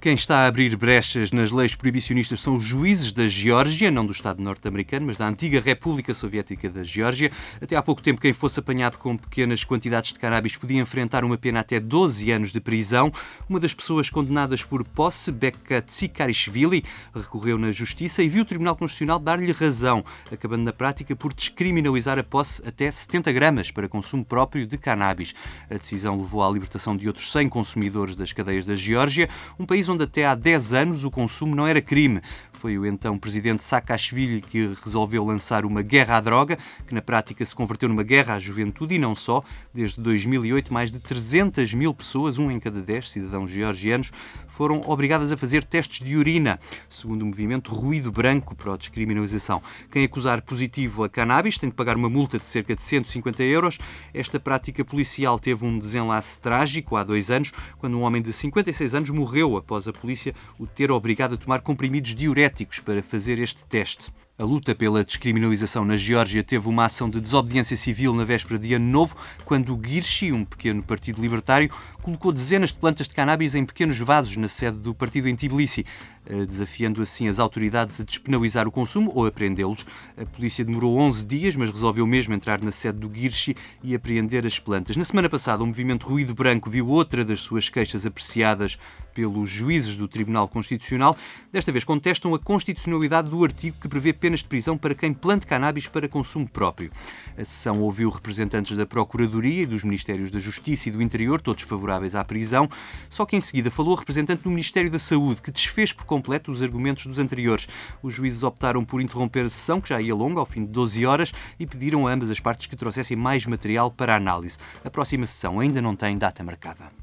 Quem 0.00 0.14
está 0.14 0.38
a 0.38 0.46
abrir 0.46 0.74
brechas 0.76 1.30
nas 1.30 1.50
leis 1.50 1.74
proibicionistas 1.74 2.40
são 2.40 2.56
os 2.56 2.64
juízes 2.64 3.12
da 3.12 3.28
Geórgia, 3.28 3.90
não 3.90 4.06
do 4.06 4.12
Estado 4.12 4.42
norte-americano, 4.42 5.04
mas 5.04 5.18
da 5.18 5.28
antiga 5.28 5.60
República 5.60 6.14
Soviética 6.14 6.70
da 6.70 6.82
Geórgia. 6.82 7.30
Até 7.60 7.76
há 7.76 7.82
pouco 7.82 8.00
tempo, 8.00 8.18
quem 8.18 8.32
fosse 8.32 8.58
apanhado 8.58 8.96
com 8.96 9.14
pequenas 9.14 9.62
quantidades 9.62 10.14
de 10.14 10.18
cannabis 10.18 10.56
podia 10.56 10.80
enfrentar 10.80 11.22
uma 11.22 11.36
pena 11.36 11.60
até 11.60 11.78
12 11.78 12.30
anos 12.30 12.50
de 12.50 12.62
prisão. 12.62 13.12
Uma 13.46 13.60
das 13.60 13.74
pessoas 13.74 14.08
condenadas 14.08 14.64
por 14.64 14.84
posse, 14.84 15.30
Becca 15.30 15.82
Tsikarishvili, 15.82 16.82
recorreu 17.14 17.58
na 17.58 17.70
Justiça 17.70 18.22
e 18.22 18.28
viu 18.28 18.40
o 18.40 18.46
Tribunal 18.46 18.76
Constitucional 18.76 19.18
dar-lhe 19.18 19.52
razão, 19.52 20.02
acabando 20.32 20.62
na 20.62 20.72
prática 20.72 21.14
por 21.14 21.34
descriminalizar 21.34 22.18
a 22.18 22.24
posse 22.24 22.66
até 22.66 22.90
70 22.90 23.30
gramas 23.32 23.70
para 23.70 23.86
consumo 23.86 24.24
próprio 24.24 24.66
de 24.66 24.78
cannabis. 24.78 25.34
A 25.68 25.74
decisão 25.74 26.18
levou 26.18 26.42
à 26.42 26.50
libertação 26.50 26.96
de 26.96 27.06
outros 27.06 27.30
100 27.30 27.50
consumidores 27.50 28.16
das 28.16 28.32
cadeias 28.32 28.64
da 28.64 28.74
Geórgia, 28.74 29.28
um 29.58 29.66
país 29.66 29.89
onde 29.90 30.04
até 30.04 30.26
há 30.26 30.34
10 30.34 30.72
anos 30.72 31.04
o 31.04 31.10
consumo 31.10 31.54
não 31.54 31.66
era 31.66 31.80
crime. 31.80 32.20
Foi 32.60 32.76
o 32.76 32.84
então 32.84 33.18
presidente 33.18 33.62
Saakashvili 33.62 34.42
que 34.42 34.76
resolveu 34.84 35.24
lançar 35.24 35.64
uma 35.64 35.80
guerra 35.80 36.18
à 36.18 36.20
droga, 36.20 36.58
que 36.86 36.92
na 36.92 37.00
prática 37.00 37.42
se 37.42 37.54
converteu 37.54 37.88
numa 37.88 38.02
guerra 38.02 38.34
à 38.34 38.38
juventude 38.38 38.96
e 38.96 38.98
não 38.98 39.14
só. 39.14 39.42
Desde 39.72 39.98
2008, 40.02 40.70
mais 40.70 40.92
de 40.92 40.98
300 40.98 41.72
mil 41.72 41.94
pessoas, 41.94 42.38
um 42.38 42.50
em 42.50 42.60
cada 42.60 42.82
10 42.82 43.08
cidadãos 43.08 43.50
georgianos, 43.50 44.12
foram 44.46 44.82
obrigadas 44.84 45.32
a 45.32 45.38
fazer 45.38 45.64
testes 45.64 46.06
de 46.06 46.14
urina, 46.18 46.60
segundo 46.86 47.22
o 47.22 47.24
movimento 47.24 47.74
Ruído 47.74 48.12
Branco 48.12 48.54
para 48.54 48.74
a 48.74 48.76
Descriminalização. 48.76 49.62
Quem 49.90 50.04
acusar 50.04 50.42
positivo 50.42 51.02
a 51.02 51.08
cannabis 51.08 51.56
tem 51.56 51.70
de 51.70 51.74
pagar 51.74 51.96
uma 51.96 52.10
multa 52.10 52.38
de 52.38 52.44
cerca 52.44 52.76
de 52.76 52.82
150 52.82 53.42
euros. 53.42 53.78
Esta 54.12 54.38
prática 54.38 54.84
policial 54.84 55.38
teve 55.38 55.64
um 55.64 55.78
desenlace 55.78 56.38
trágico 56.38 56.96
há 56.96 57.04
dois 57.04 57.30
anos, 57.30 57.52
quando 57.78 57.96
um 57.96 58.02
homem 58.02 58.20
de 58.20 58.34
56 58.34 58.94
anos 58.94 59.08
morreu 59.08 59.56
após 59.56 59.88
a 59.88 59.94
polícia 59.94 60.34
o 60.58 60.66
ter 60.66 60.92
obrigado 60.92 61.36
a 61.36 61.38
tomar 61.38 61.62
comprimidos 61.62 62.14
diuréticos 62.14 62.49
para 62.84 63.02
fazer 63.02 63.38
este 63.38 63.64
teste. 63.64 64.10
A 64.38 64.42
luta 64.42 64.74
pela 64.74 65.04
descriminalização 65.04 65.84
na 65.84 65.96
Geórgia 65.96 66.42
teve 66.42 66.66
uma 66.66 66.86
ação 66.86 67.10
de 67.10 67.20
desobediência 67.20 67.76
civil 67.76 68.14
na 68.14 68.24
véspera 68.24 68.58
de 68.58 68.72
Ano 68.72 68.86
Novo, 68.86 69.14
quando 69.44 69.76
o 69.76 69.80
Girchi, 69.82 70.32
um 70.32 70.44
pequeno 70.44 70.82
partido 70.82 71.20
libertário, 71.20 71.70
colocou 72.16 72.32
dezenas 72.32 72.70
de 72.70 72.78
plantas 72.78 73.08
de 73.08 73.14
cannabis 73.14 73.54
em 73.54 73.64
pequenos 73.64 73.98
vasos 73.98 74.36
na 74.36 74.48
sede 74.48 74.78
do 74.78 74.94
partido 74.94 75.28
em 75.28 75.36
Tbilisi, 75.36 75.84
eh, 76.26 76.44
desafiando 76.44 77.02
assim 77.02 77.28
as 77.28 77.38
autoridades 77.38 78.00
a 78.00 78.04
despenalizar 78.04 78.66
o 78.68 78.72
consumo 78.72 79.10
ou 79.14 79.26
a 79.26 79.32
prendê-los. 79.32 79.86
A 80.16 80.24
polícia 80.24 80.64
demorou 80.64 80.98
11 80.98 81.26
dias, 81.26 81.56
mas 81.56 81.70
resolveu 81.70 82.06
mesmo 82.06 82.34
entrar 82.34 82.62
na 82.62 82.70
sede 82.70 82.98
do 82.98 83.12
Girchi 83.12 83.54
e 83.82 83.94
apreender 83.94 84.46
as 84.46 84.58
plantas. 84.58 84.96
Na 84.96 85.04
semana 85.04 85.28
passada, 85.28 85.62
o 85.62 85.66
movimento 85.66 86.06
Ruído 86.06 86.34
Branco 86.34 86.70
viu 86.70 86.88
outra 86.88 87.24
das 87.24 87.40
suas 87.40 87.68
queixas 87.68 88.06
apreciadas 88.06 88.78
pelos 89.14 89.50
juízes 89.50 89.96
do 89.96 90.08
Tribunal 90.08 90.48
Constitucional. 90.48 91.16
Desta 91.52 91.72
vez 91.72 91.84
contestam 91.84 92.34
a 92.34 92.38
constitucionalidade 92.38 93.28
do 93.28 93.42
artigo 93.44 93.76
que 93.80 93.88
prevê 93.88 94.12
penas 94.12 94.40
de 94.40 94.46
prisão 94.46 94.78
para 94.78 94.94
quem 94.94 95.12
plante 95.12 95.46
cannabis 95.46 95.88
para 95.88 96.08
consumo 96.08 96.48
próprio. 96.48 96.90
A 97.36 97.44
sessão 97.44 97.80
ouviu 97.80 98.08
representantes 98.08 98.76
da 98.76 98.86
Procuradoria 98.86 99.62
e 99.62 99.66
dos 99.66 99.84
Ministérios 99.84 100.30
da 100.30 100.38
Justiça 100.38 100.88
e 100.88 100.92
do 100.92 101.02
Interior, 101.02 101.40
todos 101.40 101.64
favoráveis 101.64 101.99
à 102.14 102.24
prisão, 102.24 102.68
só 103.08 103.24
que 103.24 103.36
em 103.36 103.40
seguida 103.40 103.70
falou 103.70 103.94
a 103.94 103.98
representante 103.98 104.42
do 104.42 104.50
Ministério 104.50 104.90
da 104.90 104.98
Saúde, 104.98 105.42
que 105.42 105.50
desfez 105.50 105.92
por 105.92 106.04
completo 106.04 106.50
os 106.50 106.62
argumentos 106.62 107.06
dos 107.06 107.18
anteriores. 107.18 107.68
Os 108.02 108.14
juízes 108.14 108.42
optaram 108.42 108.84
por 108.84 109.00
interromper 109.00 109.44
a 109.44 109.48
sessão, 109.48 109.80
que 109.80 109.88
já 109.88 110.00
ia 110.00 110.14
longa, 110.14 110.40
ao 110.40 110.46
fim 110.46 110.64
de 110.64 110.72
12 110.72 111.06
horas, 111.06 111.32
e 111.58 111.66
pediram 111.66 112.06
a 112.06 112.12
ambas 112.12 112.30
as 112.30 112.40
partes 112.40 112.66
que 112.66 112.76
trouxessem 112.76 113.16
mais 113.16 113.46
material 113.46 113.90
para 113.90 114.16
análise. 114.16 114.58
A 114.84 114.90
próxima 114.90 115.26
sessão 115.26 115.60
ainda 115.60 115.80
não 115.80 115.96
tem 115.96 116.16
data 116.16 116.42
marcada. 116.42 116.99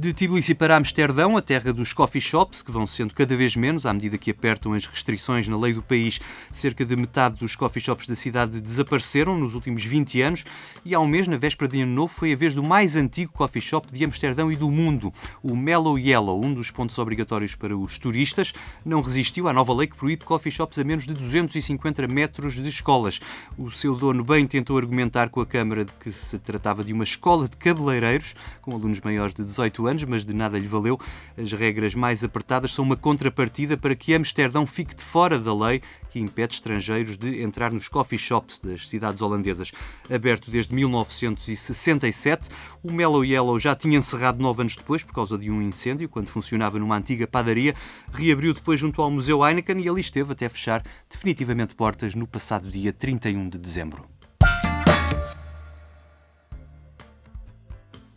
De 0.00 0.14
Tbilisi 0.14 0.54
para 0.54 0.78
Amsterdão, 0.78 1.36
a 1.36 1.42
terra 1.42 1.74
dos 1.74 1.92
coffee 1.92 2.22
shops, 2.22 2.62
que 2.62 2.72
vão 2.72 2.86
sendo 2.86 3.12
cada 3.12 3.36
vez 3.36 3.54
menos 3.54 3.84
à 3.84 3.92
medida 3.92 4.16
que 4.16 4.30
apertam 4.30 4.72
as 4.72 4.86
restrições 4.86 5.46
na 5.46 5.58
lei 5.58 5.74
do 5.74 5.82
país. 5.82 6.18
Cerca 6.50 6.86
de 6.86 6.96
metade 6.96 7.36
dos 7.36 7.54
coffee 7.54 7.82
shops 7.82 8.06
da 8.06 8.14
cidade 8.14 8.62
desapareceram 8.62 9.38
nos 9.38 9.54
últimos 9.54 9.84
20 9.84 10.22
anos 10.22 10.44
e 10.86 10.94
há 10.94 11.00
um 11.00 11.06
mês, 11.06 11.28
na 11.28 11.36
véspera 11.36 11.70
de 11.70 11.82
Ano 11.82 11.92
Novo, 11.92 12.14
foi 12.14 12.32
a 12.32 12.36
vez 12.36 12.54
do 12.54 12.62
mais 12.62 12.96
antigo 12.96 13.30
coffee 13.34 13.60
shop 13.60 13.92
de 13.92 14.02
Amsterdão 14.02 14.50
e 14.50 14.56
do 14.56 14.70
mundo, 14.70 15.12
o 15.42 15.54
Mellow 15.54 15.98
Yellow, 15.98 16.42
um 16.42 16.54
dos 16.54 16.70
pontos 16.70 16.98
obrigatórios 16.98 17.54
para 17.54 17.76
os 17.76 17.98
turistas. 17.98 18.54
Não 18.82 19.02
resistiu 19.02 19.48
à 19.48 19.52
nova 19.52 19.74
lei 19.74 19.86
que 19.86 19.98
proíbe 19.98 20.24
coffee 20.24 20.50
shops 20.50 20.78
a 20.78 20.84
menos 20.84 21.06
de 21.06 21.12
250 21.12 22.08
metros 22.08 22.54
de 22.54 22.66
escolas. 22.70 23.20
O 23.58 23.70
seu 23.70 23.94
dono 23.94 24.24
bem 24.24 24.46
tentou 24.46 24.78
argumentar 24.78 25.28
com 25.28 25.42
a 25.42 25.46
Câmara 25.46 25.84
de 25.84 25.92
que 26.00 26.10
se 26.10 26.38
tratava 26.38 26.82
de 26.82 26.94
uma 26.94 27.04
escola 27.04 27.46
de 27.46 27.58
cabeleireiros, 27.58 28.34
com 28.62 28.74
alunos 28.74 28.98
maiores 29.02 29.34
de 29.34 29.44
18 29.44 29.88
anos 29.88 29.89
anos, 29.90 30.04
mas 30.04 30.24
de 30.24 30.32
nada 30.34 30.58
lhe 30.58 30.66
valeu. 30.66 30.98
As 31.36 31.52
regras 31.52 31.94
mais 31.94 32.24
apertadas 32.24 32.72
são 32.72 32.84
uma 32.84 32.96
contrapartida 32.96 33.76
para 33.76 33.94
que 33.94 34.14
Amsterdão 34.14 34.66
fique 34.66 34.94
de 34.94 35.04
fora 35.04 35.38
da 35.38 35.54
lei 35.54 35.82
que 36.10 36.18
impede 36.18 36.54
estrangeiros 36.54 37.16
de 37.16 37.42
entrar 37.42 37.72
nos 37.72 37.88
coffee 37.88 38.18
shops 38.18 38.58
das 38.58 38.88
cidades 38.88 39.22
holandesas. 39.22 39.72
Aberto 40.12 40.50
desde 40.50 40.74
1967, 40.74 42.48
o 42.82 42.92
Mellow 42.92 43.24
Yellow 43.24 43.58
já 43.58 43.74
tinha 43.74 43.98
encerrado 43.98 44.42
nove 44.42 44.62
anos 44.62 44.76
depois 44.76 45.02
por 45.02 45.14
causa 45.14 45.38
de 45.38 45.50
um 45.50 45.62
incêndio, 45.62 46.08
quando 46.08 46.28
funcionava 46.28 46.78
numa 46.78 46.96
antiga 46.96 47.26
padaria. 47.26 47.74
Reabriu 48.12 48.52
depois 48.52 48.78
junto 48.78 49.00
ao 49.00 49.10
Museu 49.10 49.46
Heineken 49.46 49.80
e 49.80 49.88
ali 49.88 50.00
esteve 50.00 50.32
até 50.32 50.48
fechar 50.48 50.82
definitivamente 51.08 51.74
portas 51.74 52.14
no 52.14 52.26
passado 52.26 52.70
dia 52.70 52.92
31 52.92 53.48
de 53.48 53.58
dezembro. 53.58 54.19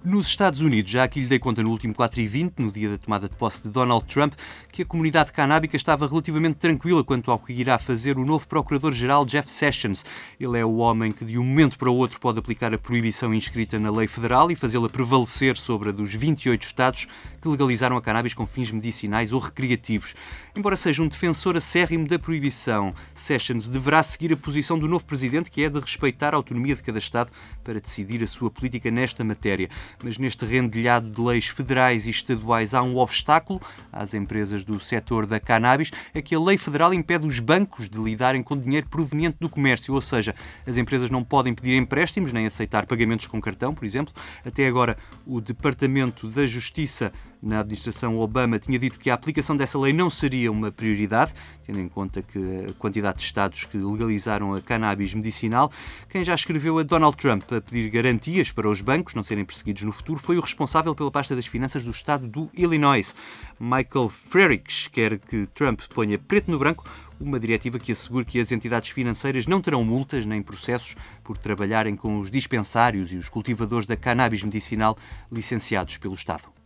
Nos 0.06 0.28
Estados 0.28 0.60
Unidos, 0.60 0.92
já 0.92 1.06
aqui 1.06 1.22
lhe 1.22 1.28
dei 1.28 1.40
conta 1.40 1.64
no 1.64 1.70
último 1.70 1.96
4 1.96 2.20
e 2.20 2.28
20, 2.28 2.60
no 2.60 2.70
dia 2.70 2.90
da 2.90 2.98
tomada 2.98 3.30
de 3.30 3.38
posse 3.38 3.64
de 3.64 3.70
Donald 3.70 4.04
Trump, 4.04 4.34
que 4.70 4.82
a 4.82 4.86
comunidade 4.86 5.32
canábica 5.32 5.78
estava 5.78 6.06
relativamente 6.06 6.56
tranquila 6.56 7.06
quanto 7.06 7.32
ao 7.32 7.40
que 7.40 7.54
irá 7.54 7.80
fazer 7.80 8.18
o 8.18 8.26
novo 8.26 8.46
Procurador-Geral 8.46 9.26
Jeff 9.26 9.50
Sessions. 9.50 10.04
Ele 10.38 10.60
é 10.60 10.66
o 10.66 10.76
homem 10.76 11.10
que 11.10 11.24
de 11.24 11.38
um 11.38 11.46
momento 11.46 11.78
para 11.78 11.90
o 11.90 11.96
outro 11.96 12.20
pode 12.20 12.38
aplicar 12.38 12.74
a 12.74 12.78
proibição 12.78 13.34
inscrita 13.34 13.80
na 13.80 13.90
lei 13.90 14.06
federal 14.06 14.52
e 14.52 14.58
fazê-la 14.58 14.90
prevalecer 14.90 15.56
sobre 15.56 15.88
a 15.88 15.92
dos 15.94 16.14
28 16.14 16.62
estados 16.64 17.08
que 17.42 17.48
legalizaram 17.48 17.96
a 17.96 18.02
cannabis 18.02 18.34
com 18.34 18.46
fins 18.46 18.72
medicinais 18.72 19.32
ou 19.32 19.40
recreativos. 19.40 20.16
Embora 20.54 20.76
seja 20.76 21.02
um 21.02 21.08
defensor 21.08 21.56
acérrimo 21.56 22.10
da 22.10 22.20
proibição, 22.20 22.94
Sessions 23.16 23.70
deverá 23.70 24.04
seguir 24.04 24.34
a 24.34 24.38
posição 24.38 24.78
do 24.78 24.88
novo 24.88 25.06
presidente, 25.06 25.50
que 25.50 25.64
é 25.64 25.70
de 25.70 25.80
respeitar 25.80 26.34
a 26.34 26.38
autonomia 26.38 26.76
de 26.76 26.84
cada 26.84 27.00
estado 27.00 27.32
para 27.64 27.80
decidir 27.80 28.22
a 28.22 28.28
sua 28.28 28.52
política 28.52 28.92
nesta 28.92 29.24
matéria 29.24 29.70
mas 30.04 30.18
neste 30.18 30.46
rendilhado 30.46 31.10
de 31.10 31.22
leis 31.22 31.48
federais 31.48 32.06
e 32.08 32.10
estaduais 32.10 32.74
há 32.74 32.82
um 32.82 32.98
obstáculo 32.98 33.62
às 33.92 34.14
empresas 34.14 34.64
do 34.64 34.80
setor 34.80 35.26
da 35.26 35.40
cannabis, 35.40 35.92
é 36.14 36.22
que 36.22 36.36
a 36.36 36.40
lei 36.40 36.58
federal 36.58 36.94
impede 36.94 37.26
os 37.26 37.40
bancos 37.40 37.90
de 37.90 38.00
lidarem 38.00 38.42
com 38.42 38.58
dinheiro 38.58 38.88
proveniente 38.88 39.38
do 39.40 39.50
comércio, 39.50 39.94
ou 39.94 40.02
seja, 40.02 40.36
as 40.66 40.78
empresas 40.78 41.10
não 41.10 41.24
podem 41.24 41.54
pedir 41.54 41.76
empréstimos 41.76 42.32
nem 42.32 42.46
aceitar 42.46 42.86
pagamentos 42.86 43.28
com 43.28 43.42
cartão, 43.42 43.74
por 43.74 43.86
exemplo. 43.86 44.14
Até 44.46 44.68
agora, 44.68 44.98
o 45.26 45.42
Departamento 45.42 46.30
da 46.30 46.46
Justiça 46.46 47.12
na 47.44 47.60
administração 47.60 48.18
Obama 48.18 48.58
tinha 48.58 48.80
dito 48.80 48.98
que 48.98 49.10
a 49.10 49.14
aplicação 49.14 49.56
dessa 49.56 49.78
lei 49.78 49.92
não 49.92 50.10
seria 50.10 50.50
uma 50.50 50.72
prioridade, 50.72 51.34
tendo 51.66 51.80
em 51.80 51.90
conta 51.90 52.22
que 52.22 52.40
a 52.70 52.74
quantidade 52.74 53.18
de 53.18 53.26
estados 53.26 53.66
que 53.66 53.78
legalizaram 53.78 54.54
a 54.54 54.62
cannabis 54.62 55.14
medicinal. 55.14 55.70
Quem 56.10 56.24
já 56.24 56.34
escreveu 56.34 56.80
a 56.80 56.84
Donald 56.84 57.18
Trump 57.18 57.44
a 57.52 57.60
pedir 57.60 57.90
garantias 57.90 58.52
para 58.52 58.70
os 58.70 58.80
bancos 58.80 59.14
não 59.14 59.24
serem 59.24 59.44
perseguidos 59.44 59.84
no 59.84 59.92
futuro 59.92 60.20
foi 60.20 60.38
o 60.38 60.42
responsável 60.42 60.96
pela 60.96 61.12
pasta 61.12 61.36
das 61.36 61.46
finanças 61.46 61.84
do 61.84 61.92
estado 61.92 62.28
do 62.28 62.50
Illinois. 62.54 63.14
Michael 63.60 64.10
Frerichs 64.10 64.88
quer 64.88 65.20
que 65.20 65.46
Trump 65.48 65.82
ponha 65.94 66.18
preto 66.18 66.50
no 66.50 66.58
branco 66.58 66.86
uma 67.20 67.40
diretiva 67.40 67.80
que 67.80 67.92
assegure 67.92 68.26
que 68.26 68.40
as 68.40 68.52
entidades 68.52 68.90
financeiras 68.90 69.46
não 69.46 69.62
terão 69.62 69.84
multas 69.84 70.26
nem 70.26 70.42
processos 70.42 70.96
por 71.24 71.38
trabalharem 71.38 71.96
com 71.96 72.20
os 72.20 72.32
dispensários 72.32 73.12
e 73.14 73.18
os 73.18 73.30
cultivadores 73.30 73.86
da 73.86 73.96
cannabis 73.96 74.44
medicinal 74.44 74.98
licenciados 75.32 75.98
pelo 75.98 76.14
Estado. 76.14 76.62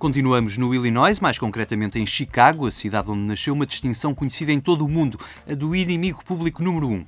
Continuamos 0.00 0.56
no 0.56 0.74
Illinois, 0.74 1.20
mais 1.20 1.38
concretamente 1.38 1.98
em 1.98 2.06
Chicago, 2.06 2.66
a 2.66 2.70
cidade 2.70 3.10
onde 3.10 3.20
nasceu 3.20 3.52
uma 3.52 3.66
distinção 3.66 4.14
conhecida 4.14 4.50
em 4.50 4.58
todo 4.58 4.82
o 4.82 4.88
mundo, 4.88 5.18
a 5.46 5.54
do 5.54 5.76
inimigo 5.76 6.24
público 6.24 6.62
número 6.62 6.88
1. 6.88 6.92
Um 6.94 7.06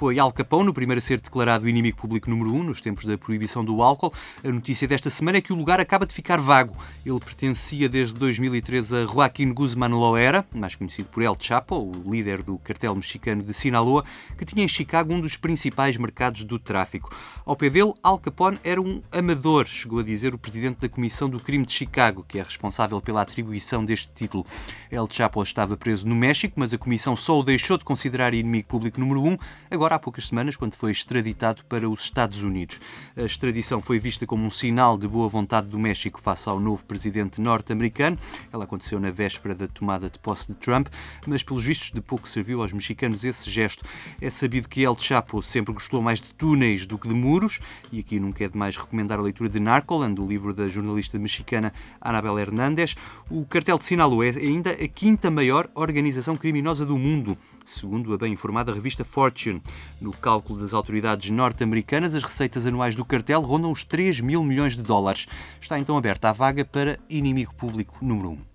foi 0.00 0.18
Al 0.18 0.32
Capone, 0.32 0.70
o 0.70 0.72
primeiro 0.72 0.98
a 0.98 1.02
ser 1.02 1.20
declarado 1.20 1.68
inimigo 1.68 1.98
público 1.98 2.30
número 2.30 2.54
um 2.54 2.62
nos 2.62 2.80
tempos 2.80 3.04
da 3.04 3.18
proibição 3.18 3.62
do 3.62 3.82
álcool. 3.82 4.10
A 4.42 4.48
notícia 4.48 4.88
desta 4.88 5.10
semana 5.10 5.36
é 5.36 5.40
que 5.42 5.52
o 5.52 5.54
lugar 5.54 5.78
acaba 5.78 6.06
de 6.06 6.14
ficar 6.14 6.40
vago. 6.40 6.74
Ele 7.04 7.20
pertencia 7.20 7.86
desde 7.86 8.14
2013 8.14 8.96
a 8.96 9.04
Joaquim 9.04 9.52
Guzmán 9.52 9.90
Loera, 9.90 10.46
mais 10.54 10.74
conhecido 10.74 11.10
por 11.10 11.22
El 11.22 11.36
Chapo, 11.38 11.74
o 11.76 12.10
líder 12.10 12.42
do 12.42 12.56
cartel 12.60 12.96
mexicano 12.96 13.42
de 13.42 13.52
Sinaloa, 13.52 14.02
que 14.38 14.46
tinha 14.46 14.64
em 14.64 14.68
Chicago 14.68 15.12
um 15.12 15.20
dos 15.20 15.36
principais 15.36 15.98
mercados 15.98 16.44
do 16.44 16.58
tráfico. 16.58 17.14
Ao 17.44 17.54
pé 17.54 17.68
dele, 17.68 17.92
Al 18.02 18.18
Capone 18.18 18.58
era 18.64 18.80
um 18.80 19.02
amador, 19.12 19.66
chegou 19.66 19.98
a 19.98 20.02
dizer 20.02 20.32
o 20.32 20.38
presidente 20.38 20.80
da 20.80 20.88
Comissão 20.88 21.28
do 21.28 21.38
Crime 21.38 21.66
de 21.66 21.74
Chicago, 21.74 22.24
que 22.26 22.38
é 22.38 22.42
responsável 22.42 23.02
pela 23.02 23.20
atribuição 23.20 23.84
deste 23.84 24.08
título. 24.14 24.46
El 24.90 25.06
Chapo 25.10 25.42
estava 25.42 25.76
preso 25.76 26.08
no 26.08 26.16
México, 26.16 26.54
mas 26.56 26.72
a 26.72 26.78
Comissão 26.78 27.14
só 27.14 27.38
o 27.38 27.42
deixou 27.42 27.76
de 27.76 27.84
considerar 27.84 28.32
inimigo 28.32 28.66
público 28.66 28.98
número 28.98 29.22
um 29.22 29.36
agora 29.70 29.89
há 29.94 29.98
poucas 29.98 30.28
semanas, 30.28 30.56
quando 30.56 30.74
foi 30.74 30.90
extraditado 30.90 31.64
para 31.64 31.88
os 31.88 32.02
Estados 32.02 32.42
Unidos. 32.42 32.80
A 33.16 33.22
extradição 33.22 33.80
foi 33.80 33.98
vista 33.98 34.26
como 34.26 34.44
um 34.44 34.50
sinal 34.50 34.96
de 34.96 35.08
boa 35.08 35.28
vontade 35.28 35.66
do 35.66 35.78
México 35.78 36.20
face 36.20 36.48
ao 36.48 36.60
novo 36.60 36.84
presidente 36.84 37.40
norte-americano. 37.40 38.16
Ela 38.52 38.64
aconteceu 38.64 39.00
na 39.00 39.10
véspera 39.10 39.54
da 39.54 39.66
tomada 39.66 40.08
de 40.08 40.18
posse 40.18 40.48
de 40.48 40.54
Trump, 40.54 40.88
mas 41.26 41.42
pelos 41.42 41.64
vistos 41.64 41.90
de 41.90 42.00
pouco 42.00 42.28
serviu 42.28 42.62
aos 42.62 42.72
mexicanos 42.72 43.24
esse 43.24 43.50
gesto. 43.50 43.84
É 44.20 44.30
sabido 44.30 44.68
que 44.68 44.82
El 44.82 44.96
Chapo 44.98 45.42
sempre 45.42 45.72
gostou 45.72 46.00
mais 46.00 46.20
de 46.20 46.32
túneis 46.34 46.86
do 46.86 46.98
que 46.98 47.08
de 47.08 47.14
muros, 47.14 47.60
e 47.90 48.00
aqui 48.00 48.20
nunca 48.20 48.44
é 48.44 48.48
demais 48.48 48.76
recomendar 48.76 49.18
a 49.18 49.22
leitura 49.22 49.48
de 49.48 49.58
Narcoland, 49.58 50.20
o 50.20 50.26
livro 50.26 50.54
da 50.54 50.68
jornalista 50.68 51.18
mexicana 51.18 51.72
Anabel 52.00 52.38
Hernández. 52.38 52.94
O 53.28 53.44
cartel 53.44 53.78
de 53.78 53.84
Sinaloa 53.84 54.26
é 54.26 54.30
ainda 54.30 54.70
a 54.70 54.88
quinta 54.88 55.30
maior 55.30 55.68
organização 55.74 56.36
criminosa 56.36 56.86
do 56.86 56.98
mundo 56.98 57.36
segundo 57.64 58.12
a 58.12 58.18
bem 58.18 58.32
informada 58.32 58.72
revista 58.72 59.04
Fortune. 59.04 59.62
No 60.00 60.12
cálculo 60.12 60.58
das 60.58 60.74
autoridades 60.74 61.30
norte-americanas, 61.30 62.14
as 62.14 62.22
receitas 62.22 62.66
anuais 62.66 62.94
do 62.94 63.04
cartel 63.04 63.40
rondam 63.40 63.70
os 63.70 63.84
3 63.84 64.20
mil 64.20 64.42
milhões 64.42 64.76
de 64.76 64.82
dólares. 64.82 65.26
Está 65.60 65.78
então 65.78 65.96
aberta 65.96 66.28
a 66.28 66.32
vaga 66.32 66.64
para 66.64 66.98
inimigo 67.08 67.54
público 67.54 67.96
número 68.00 68.30
1. 68.30 68.32
Um. 68.32 68.49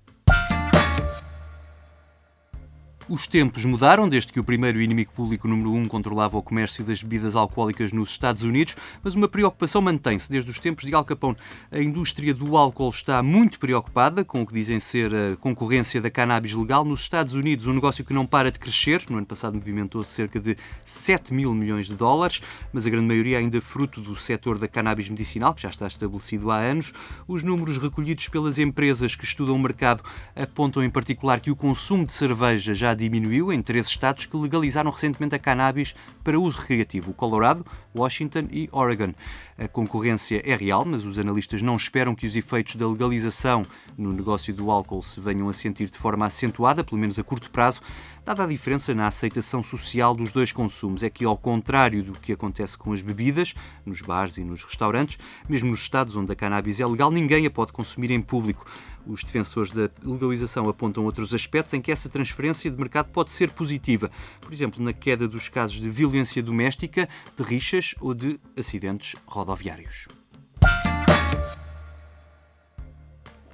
Os 3.08 3.28
tempos 3.28 3.64
mudaram 3.66 4.10
desde 4.10 4.34
que 4.34 4.40
o 4.40 4.44
primeiro 4.44 4.82
inimigo 4.82 5.12
público 5.12 5.48
número 5.48 5.72
um 5.72 5.88
controlava 5.88 6.40
o 6.40 6.42
comércio 6.42 6.84
das 6.84 7.04
bebidas 7.04 7.36
alcoólicas 7.36 7.92
nos 7.92 8.10
Estados 8.10 8.42
Unidos, 8.42 8.76
mas 9.04 9.14
uma 9.14 9.28
preocupação 9.28 9.80
mantém-se 9.80 10.28
desde 10.28 10.50
os 10.50 10.58
tempos 10.58 10.86
de 10.86 10.96
Al 10.96 11.06
Capone. 11.06 11.38
A 11.72 11.80
indústria 11.80 12.34
do 12.34 12.58
álcool 12.58 12.90
está 12.90 13.22
muito 13.22 13.60
preocupada 13.60 14.26
com 14.26 14.42
o 14.42 14.46
que 14.46 14.56
dizem 14.56 14.80
ser 14.80 15.14
a 15.14 15.36
concorrência 15.36 16.02
da 16.02 16.10
cannabis 16.10 16.54
legal 16.54 16.84
nos 16.84 17.02
Estados 17.02 17.34
Unidos, 17.34 17.68
um 17.68 17.74
negócio 17.74 18.04
que 18.04 18.12
não 18.12 18.26
para 18.26 18.52
de 18.52 18.58
crescer. 18.58 19.04
No 19.08 19.18
ano 19.18 19.28
passado 19.28 19.54
movimentou 19.54 20.04
cerca 20.04 20.40
de 20.40 20.58
7 20.84 21.32
mil 21.32 21.54
milhões 21.54 21.86
de 21.86 21.94
dólares, 21.94 22.42
mas 22.74 22.88
a 22.88 22.90
grande 22.90 23.06
maioria 23.06 23.38
ainda 23.38 23.62
fruto 23.62 24.02
do 24.02 24.16
setor 24.16 24.58
da 24.58 24.68
cannabis 24.68 25.10
medicinal, 25.10 25.54
que 25.54 25.62
já 25.62 25.70
está 25.70 25.86
estabelecido 25.86 26.50
há 26.50 26.58
anos. 26.58 26.92
Os 27.28 27.44
números 27.44 27.78
recolhidos 27.78 28.28
pelas 28.30 28.58
empresas 28.58 29.16
que 29.16 29.26
estudam 29.26 29.56
o 29.56 29.60
mercado 29.60 30.02
apontam 30.36 30.84
em 30.84 30.90
particular 30.90 31.40
que 31.40 31.52
o 31.52 31.56
consumo 31.56 32.04
de 32.04 32.14
cerveja 32.14 32.74
já 32.74 32.95
diminuiu 32.96 33.52
em 33.52 33.62
três 33.62 33.88
estados 33.88 34.26
que 34.26 34.38
legalizaram 34.38 34.90
recentemente 34.90 35.36
a 35.36 35.40
cannabis 35.40 35.94
para 36.24 36.40
uso 36.40 36.60
recreativo: 36.60 37.14
Colorado, 37.14 37.66
Washington 37.96 38.48
e 38.52 38.70
Oregon. 38.72 39.14
A 39.58 39.68
concorrência 39.68 40.42
é 40.46 40.56
real, 40.56 40.84
mas 40.84 41.06
os 41.06 41.18
analistas 41.18 41.62
não 41.62 41.76
esperam 41.76 42.14
que 42.14 42.28
os 42.28 42.36
efeitos 42.36 42.76
da 42.76 42.88
legalização 42.88 43.64
no 43.98 44.12
negócio 44.12 44.54
do 44.54 44.70
álcool 44.70 45.02
se 45.02 45.20
venham 45.22 45.48
a 45.48 45.54
sentir 45.54 45.90
de 45.90 45.98
forma 45.98 46.26
acentuada, 46.26 46.84
pelo 46.84 47.00
menos 47.00 47.18
a 47.18 47.24
curto 47.24 47.50
prazo, 47.50 47.82
dada 48.26 48.44
a 48.44 48.48
diferença 48.48 48.94
na 48.94 49.08
aceitação 49.08 49.64
social 49.64 50.14
dos 50.14 50.34
dois 50.34 50.52
consumos. 50.52 51.04
É 51.04 51.10
que, 51.10 51.24
ao 51.24 51.38
contrário 51.38 52.04
do 52.04 52.20
que 52.20 52.34
acontece 52.34 52.78
com 52.78 52.92
as 52.92 53.02
bebidas, 53.02 53.54
nos 53.86 54.02
bares 54.02 54.38
e 54.38 54.44
nos 54.44 54.64
restaurantes, 54.64 55.18
mesmo 55.48 55.70
nos 55.70 55.80
estados 55.80 56.18
onde 56.18 56.32
a 56.32 56.36
cannabis 56.36 56.80
é 56.80 56.86
legal, 56.86 57.10
ninguém 57.10 57.46
a 57.46 57.52
pode 57.52 57.72
consumir 57.72 58.12
em 58.12 58.22
público. 58.22 58.66
Os 59.08 59.24
defensores 59.24 59.72
da 59.72 59.90
legalização 60.04 60.68
apontam 60.68 61.06
outros 61.06 61.34
aspectos 61.34 61.74
em 61.74 61.82
que 61.82 61.92
essa 61.92 62.10
transferência 62.10 62.70
de 62.72 62.78
mercado 62.78 63.10
pode 63.12 63.32
ser 63.32 63.52
positiva, 63.52 64.10
por 64.42 64.52
exemplo, 64.52 64.84
na 64.84 64.94
queda 64.94 65.28
dos 65.28 65.50
casos 65.50 65.80
de 65.80 65.90
violência 65.90 66.42
doméstica, 66.42 67.08
de 67.38 67.44
rixas 67.44 67.96
ou 68.00 68.14
de 68.14 68.40
acidentes 68.58 69.16
rodoviários. 69.28 70.08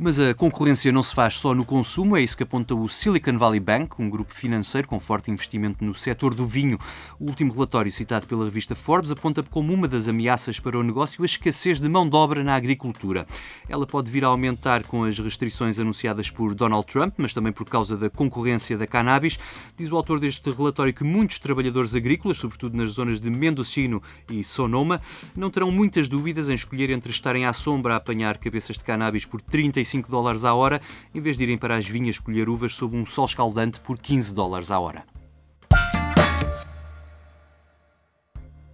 Mas 0.04 0.20
a 0.20 0.34
concorrência 0.34 0.92
não 0.92 1.04
se 1.04 1.14
faz 1.14 1.36
só 1.36 1.54
no 1.54 1.64
consumo, 1.64 2.18
é 2.18 2.24
isso 2.24 2.36
que 2.36 2.42
aponta 2.42 2.74
o 2.74 2.90
Silicon 2.90 3.38
Valley 3.38 3.60
Bank, 3.60 3.94
um 4.00 4.10
grupo 4.10 4.34
financeiro 4.34 4.88
com 4.88 5.00
forte 5.00 5.30
investimento 5.30 5.86
no 5.86 5.94
setor 5.94 6.34
do 6.34 6.48
vinho. 6.48 6.80
O 7.20 7.26
último 7.28 7.54
relatório 7.54 7.92
citado 7.92 8.26
pela 8.26 8.46
revista 8.46 8.74
Forbes 8.74 9.12
aponta 9.12 9.44
como 9.44 9.72
uma 9.72 9.88
das 9.88 10.08
ameaças 10.08 10.60
para 10.60 10.76
o 10.76 10.82
negócio 10.82 11.22
a 11.22 11.26
escassez 11.28 11.80
de 11.80 11.88
mão 11.88 12.10
de 12.10 12.16
obra 12.16 12.44
na 12.44 12.56
agricultura. 12.56 13.28
Ela 13.70 13.86
pode 13.86 14.10
vir 14.10 14.26
a 14.26 14.30
aumentar 14.30 14.88
com 14.88 15.04
as 15.04 15.20
restrições 15.20 15.78
anunciadas 15.78 16.32
por 16.32 16.56
Donald 16.56 16.88
Trump, 16.88 17.14
mas 17.18 17.32
também 17.32 17.54
por 17.54 17.70
causa 17.70 17.96
da 17.96 18.10
concorrência 18.10 18.80
da 18.80 18.88
cannabis. 18.88 19.38
Diz 19.78 19.92
o 19.92 19.96
autor 19.96 20.20
deste 20.20 20.50
relatório 20.50 20.96
que 20.96 21.04
muitos 21.04 21.38
trabalhadores 21.38 21.94
agrícolas, 21.94 22.38
sobretudo 22.38 22.76
nas 22.76 22.90
zonas 22.90 23.22
de 23.22 23.30
Mendocino 23.30 24.02
e 24.32 24.44
Sonoma, 24.44 25.00
não 25.36 25.52
terão 25.52 25.70
muitas 25.70 26.10
dúvidas 26.10 26.50
em 26.50 26.56
escolher 26.56 26.90
entre 26.90 27.12
estarem 27.12 27.46
à 27.46 27.54
sombra 27.54 27.94
a 27.94 27.98
apanhar 27.98 28.40
cabeças 28.40 28.80
de 28.80 28.84
cannabis 28.84 29.26
por 29.26 29.40
35 29.40 29.91
35 29.92 30.10
dólares 30.10 30.44
à 30.44 30.54
hora, 30.54 30.82
em 31.14 31.20
vez 31.20 31.36
de 31.36 31.44
irem 31.44 31.58
para 31.58 31.76
as 31.76 31.86
vinhas 31.86 32.18
colher 32.18 32.48
uvas 32.48 32.74
sob 32.74 32.96
um 32.96 33.06
sol 33.06 33.26
escaldante 33.26 33.80
por 33.82 33.98
15 33.98 34.34
dólares 34.34 34.72
à 34.72 34.80
hora. 34.80 35.04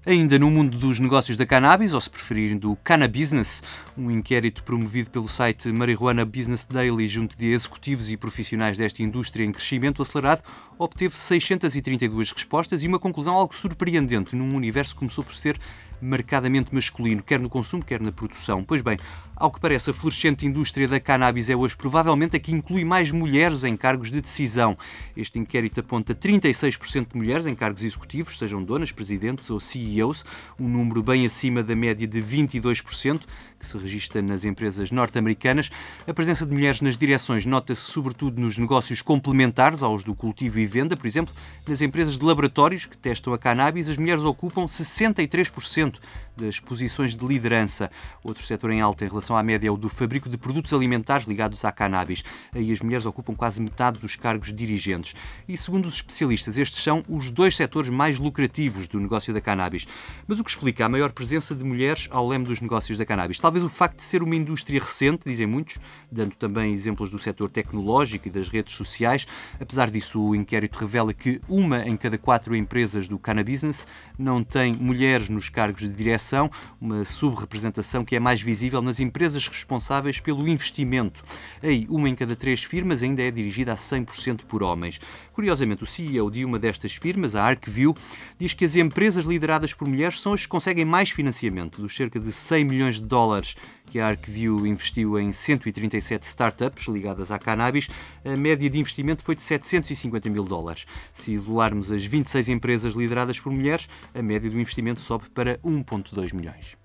Ainda 0.06 0.40
no 0.40 0.50
mundo 0.50 0.78
dos 0.78 1.00
negócios 1.00 1.36
da 1.36 1.46
cannabis, 1.46 1.94
ou 1.94 2.00
se 2.00 2.10
preferirem 2.10 2.58
do 2.58 2.78
Cannabusiness, 2.78 3.62
um 3.98 4.10
inquérito 4.10 4.64
promovido 4.64 5.12
pelo 5.12 5.28
site 5.28 5.68
Marijuana 5.68 6.24
Business 6.24 6.66
Daily 6.66 7.10
junto 7.10 7.38
de 7.38 7.48
executivos 7.48 8.10
e 8.10 8.16
profissionais 8.16 8.78
desta 8.78 9.04
indústria 9.04 9.44
em 9.44 9.52
crescimento 9.52 10.02
acelerado, 10.02 10.44
obteve 10.80 11.14
632 11.14 12.32
respostas 12.32 12.86
e 12.86 12.88
uma 12.88 13.00
conclusão 13.00 13.36
algo 13.36 13.54
surpreendente 13.54 14.34
num 14.34 14.56
universo 14.56 14.94
que 14.94 15.00
começou 15.00 15.26
por 15.26 15.34
ser 15.34 15.60
marcadamente 16.02 16.74
masculino, 16.74 17.24
quer 17.24 17.40
no 17.40 17.50
consumo, 17.50 17.84
quer 17.84 18.02
na 18.02 18.12
produção. 18.12 18.64
Pois 18.64 18.82
bem, 18.82 18.98
ao 19.36 19.52
que 19.52 19.60
parece, 19.60 19.90
a 19.90 19.94
florescente 19.94 20.46
indústria 20.46 20.88
da 20.88 21.00
cannabis 21.00 21.50
é 21.50 21.56
hoje 21.56 21.76
provavelmente 21.76 22.36
a 22.36 22.40
que 22.40 22.52
inclui 22.52 22.84
mais 22.84 23.12
mulheres 23.12 23.64
em 23.64 23.76
cargos 23.78 24.10
de 24.10 24.20
decisão. 24.20 24.78
Este 25.16 25.38
inquérito 25.38 25.80
aponta 25.80 26.16
36% 26.16 27.14
de 27.14 27.18
mulheres 27.18 27.46
em 27.46 27.54
cargos 27.54 27.84
executivos, 27.84 28.38
sejam 28.38 28.64
donas, 28.64 28.92
presidentes 28.92 29.50
ou 29.50 29.60
CEOs, 29.60 30.26
um 30.60 30.68
número 30.68 31.04
bem 31.04 31.26
acima 31.26 31.62
da 31.62 31.76
média 31.76 32.08
de 32.08 32.22
22%, 32.22 33.22
que 33.58 33.66
se 33.66 33.78
registra 33.78 34.22
nas 34.22 34.46
empresas 34.46 34.92
norte-americanas. 34.92 35.70
A 36.08 36.14
presença 36.14 36.46
de 36.46 36.54
mulheres 36.54 36.82
nas 36.82 36.98
direções 36.98 37.46
nota-se 37.46 37.82
sobretudo 37.82 38.40
nos 38.42 38.58
negócios 38.58 39.02
complementares 39.02 39.82
aos 39.82 40.04
do 40.04 40.16
cultivo 40.16 40.60
e 40.60 40.66
venda, 40.66 40.96
por 40.96 41.08
exemplo, 41.08 41.34
nas 41.68 41.82
empresas 41.82 42.18
de 42.18 42.26
laboratórios 42.26 42.86
que 42.86 42.98
testam 42.98 43.34
a 43.34 43.38
cannabis, 43.38 43.90
as 43.90 43.98
mulheres 43.98 44.24
ocupam 44.24 44.66
63% 44.66 46.00
das 46.36 46.60
posições 46.60 47.16
de 47.16 47.26
liderança. 47.26 47.90
Outro 48.24 48.44
setor 48.44 48.72
em 48.72 48.82
alta 48.82 49.06
em 49.06 49.08
relação 49.08 49.36
à 49.36 49.44
média 49.44 49.68
é 49.68 49.72
o 49.72 49.78
do 49.78 49.90
fabrico 49.90 50.30
de 50.30 50.38
produtos 50.38 50.74
alimentares 50.74 51.26
ligados 51.26 51.66
à 51.66 51.72
cannabis. 51.72 52.24
Aí 52.54 52.72
as 52.72 52.82
mulheres 52.82 53.06
ocupam 53.06 53.34
quase 53.34 53.62
metade 53.62 54.00
dos 54.00 54.16
cargos 54.16 54.54
dirigentes. 54.54 55.16
E 55.48 55.58
segundo 55.58 55.88
os 55.88 55.96
especialistas, 55.96 56.58
estes 56.58 56.84
são 56.84 57.04
os 57.10 57.32
dois 57.32 57.56
setores 57.56 57.90
mais 57.90 58.20
lucrativos 58.20 58.88
do 58.88 59.00
negócio 59.00 59.34
da 59.34 59.42
cannabis. 59.42 59.88
Mas 60.28 60.40
o 60.40 60.44
que 60.44 60.50
explica 60.50 60.86
a 60.86 60.90
maior 60.90 61.12
presença 61.12 61.56
de 61.56 61.64
mulheres 61.64 62.08
ao 62.12 62.28
leme 62.28 62.46
dos 62.46 62.62
negócios 62.62 62.98
da 62.98 63.06
cannabis? 63.06 63.40
Talvez 63.48 63.64
o 63.64 63.70
facto 63.70 63.96
de 63.96 64.04
ser 64.04 64.22
uma 64.22 64.36
indústria 64.36 64.78
recente, 64.78 65.22
dizem 65.26 65.48
muitos, 65.48 65.78
dando 66.12 66.36
também 66.36 66.74
exemplos 66.74 67.10
do 67.10 67.18
setor 67.18 67.48
tecnológico 67.48 68.28
e 68.28 68.30
das 68.30 68.50
redes 68.50 68.76
sociais. 68.76 69.26
Apesar 69.58 69.90
disso, 69.90 70.20
o 70.20 70.36
inquérito 70.36 70.78
revela 70.78 71.14
que 71.14 71.40
uma 71.48 71.88
em 71.88 71.96
cada 71.96 72.18
quatro 72.18 72.54
empresas 72.54 73.08
do 73.08 73.18
cannabis 73.18 73.88
não 74.20 74.44
tem 74.44 74.74
mulheres 74.74 75.30
nos 75.30 75.48
cargos 75.48 75.84
de 75.84 75.94
direção, 75.94 76.50
uma 76.82 77.06
subrepresentação 77.06 78.04
que 78.04 78.18
é 78.18 78.20
mais 78.20 78.42
visível 78.42 78.82
nas 78.82 79.00
empresas 79.00 79.48
responsáveis 79.48 80.20
pelo 80.20 80.46
investimento. 80.46 81.24
Aí, 81.64 81.88
uma 81.90 82.10
em 82.10 82.16
cada 82.16 82.36
três 82.36 82.62
firmas 82.62 83.02
ainda 83.02 83.22
é 83.22 83.32
dirigida 83.32 83.72
a 83.72 83.76
100% 83.76 84.44
por 84.44 84.62
homens. 84.62 85.00
Curiosamente, 85.32 85.86
o 85.86 85.88
CEO 85.88 86.30
de 86.30 86.44
uma 86.44 86.60
destas 86.60 86.96
firmas, 86.96 87.34
a 87.34 87.46
ArcView, 87.46 87.96
diz 88.38 88.54
que 88.54 88.66
as 88.66 88.76
empresas 88.76 89.24
lideradas 89.24 89.74
por 89.74 89.88
mulheres 89.88 90.20
são 90.20 90.34
as 90.34 90.42
que 90.42 90.50
conseguem 90.50 90.84
mais 90.84 91.12
financiamento, 91.12 91.82
dos 91.82 91.96
cerca 91.96 92.20
de 92.20 92.32
100 92.32 92.66
milhões 92.66 92.96
de 92.96 93.06
dólares 93.06 93.37
que 93.86 94.00
a 94.00 94.08
ArcView 94.08 94.66
investiu 94.66 95.20
em 95.20 95.32
137 95.32 96.24
startups 96.24 96.88
ligadas 96.88 97.32
à 97.32 97.38
cannabis, 97.38 97.90
a 98.24 98.36
média 98.36 98.70
de 98.70 98.80
investimento 98.80 99.24
foi 99.24 99.36
de 99.36 99.42
750 99.42 100.30
mil 100.30 100.44
dólares. 100.44 100.86
Se 101.14 101.34
isolarmos 101.34 101.92
as 101.92 102.06
26 102.06 102.50
empresas 102.50 102.96
lideradas 102.96 103.40
por 103.40 103.52
mulheres, 103.52 103.88
a 104.14 104.22
média 104.22 104.50
do 104.50 104.60
investimento 104.60 105.02
sobe 105.02 105.30
para 105.30 105.58
1,2 105.60 106.34
milhões. 106.34 106.78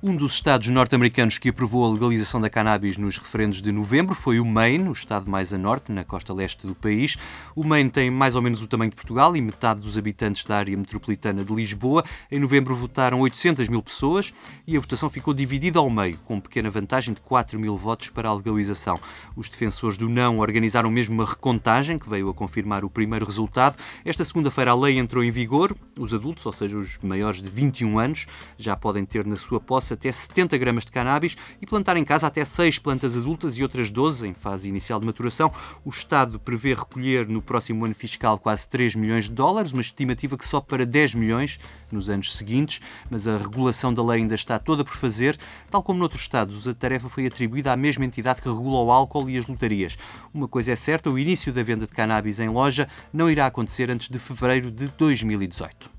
Um 0.00 0.14
dos 0.14 0.34
estados 0.34 0.68
norte-americanos 0.68 1.38
que 1.38 1.48
aprovou 1.48 1.84
a 1.84 1.92
legalização 1.92 2.40
da 2.40 2.48
cannabis 2.48 2.96
nos 2.96 3.18
referendos 3.18 3.60
de 3.60 3.72
novembro 3.72 4.14
foi 4.14 4.38
o 4.38 4.46
Maine, 4.46 4.88
o 4.88 4.92
estado 4.92 5.28
mais 5.28 5.52
a 5.52 5.58
norte, 5.58 5.90
na 5.90 6.04
costa 6.04 6.32
leste 6.32 6.68
do 6.68 6.72
país. 6.72 7.16
O 7.56 7.66
Maine 7.66 7.90
tem 7.90 8.08
mais 8.08 8.36
ou 8.36 8.42
menos 8.42 8.62
o 8.62 8.68
tamanho 8.68 8.90
de 8.90 8.94
Portugal 8.94 9.36
e 9.36 9.40
metade 9.40 9.80
dos 9.80 9.98
habitantes 9.98 10.44
da 10.44 10.56
área 10.56 10.76
metropolitana 10.76 11.44
de 11.44 11.52
Lisboa. 11.52 12.04
Em 12.30 12.38
novembro 12.38 12.76
votaram 12.76 13.18
800 13.22 13.66
mil 13.66 13.82
pessoas 13.82 14.32
e 14.68 14.76
a 14.76 14.80
votação 14.80 15.10
ficou 15.10 15.34
dividida 15.34 15.80
ao 15.80 15.90
meio, 15.90 16.16
com 16.18 16.38
pequena 16.38 16.70
vantagem 16.70 17.12
de 17.12 17.20
4 17.20 17.58
mil 17.58 17.76
votos 17.76 18.08
para 18.08 18.28
a 18.28 18.34
legalização. 18.34 19.00
Os 19.34 19.48
defensores 19.48 19.98
do 19.98 20.08
não 20.08 20.38
organizaram 20.38 20.92
mesmo 20.92 21.16
uma 21.16 21.26
recontagem 21.26 21.98
que 21.98 22.08
veio 22.08 22.28
a 22.28 22.34
confirmar 22.34 22.84
o 22.84 22.90
primeiro 22.90 23.26
resultado. 23.26 23.76
Esta 24.04 24.24
segunda-feira 24.24 24.70
a 24.70 24.76
lei 24.76 24.96
entrou 24.96 25.24
em 25.24 25.32
vigor. 25.32 25.74
Os 25.98 26.14
adultos, 26.14 26.46
ou 26.46 26.52
seja, 26.52 26.78
os 26.78 26.98
maiores 26.98 27.42
de 27.42 27.50
21 27.50 27.98
anos, 27.98 28.26
já 28.56 28.76
podem 28.76 29.04
ter 29.04 29.26
na 29.26 29.34
sua 29.34 29.58
posse 29.58 29.87
até 29.94 30.10
70 30.10 30.56
gramas 30.58 30.84
de 30.84 30.92
cannabis 30.92 31.36
e 31.60 31.66
plantar 31.66 31.96
em 31.96 32.04
casa 32.04 32.26
até 32.26 32.44
6 32.44 32.78
plantas 32.78 33.16
adultas 33.16 33.56
e 33.56 33.62
outras 33.62 33.90
12 33.90 34.28
em 34.28 34.34
fase 34.34 34.68
inicial 34.68 35.00
de 35.00 35.06
maturação. 35.06 35.52
O 35.84 35.90
Estado 35.90 36.38
prevê 36.38 36.74
recolher 36.74 37.26
no 37.26 37.42
próximo 37.42 37.84
ano 37.84 37.94
fiscal 37.94 38.38
quase 38.38 38.68
3 38.68 38.94
milhões 38.94 39.24
de 39.24 39.32
dólares, 39.32 39.72
uma 39.72 39.80
estimativa 39.80 40.36
que 40.36 40.46
sobe 40.46 40.66
para 40.66 40.86
10 40.86 41.14
milhões 41.14 41.58
nos 41.90 42.08
anos 42.10 42.36
seguintes, 42.36 42.80
mas 43.10 43.26
a 43.26 43.38
regulação 43.38 43.92
da 43.92 44.02
lei 44.02 44.20
ainda 44.20 44.34
está 44.34 44.58
toda 44.58 44.84
por 44.84 44.94
fazer. 44.94 45.38
Tal 45.70 45.82
como 45.82 45.98
noutros 45.98 46.22
Estados, 46.22 46.68
a 46.68 46.74
tarefa 46.74 47.08
foi 47.08 47.26
atribuída 47.26 47.72
à 47.72 47.76
mesma 47.76 48.04
entidade 48.04 48.42
que 48.42 48.48
regula 48.48 48.82
o 48.82 48.90
álcool 48.90 49.30
e 49.30 49.38
as 49.38 49.46
lotarias. 49.46 49.96
Uma 50.32 50.46
coisa 50.46 50.72
é 50.72 50.76
certa, 50.76 51.10
o 51.10 51.18
início 51.18 51.52
da 51.52 51.62
venda 51.62 51.86
de 51.86 51.92
cannabis 51.94 52.38
em 52.38 52.48
loja 52.48 52.88
não 53.12 53.30
irá 53.30 53.46
acontecer 53.46 53.90
antes 53.90 54.08
de 54.08 54.18
fevereiro 54.18 54.70
de 54.70 54.88
2018. 54.88 55.97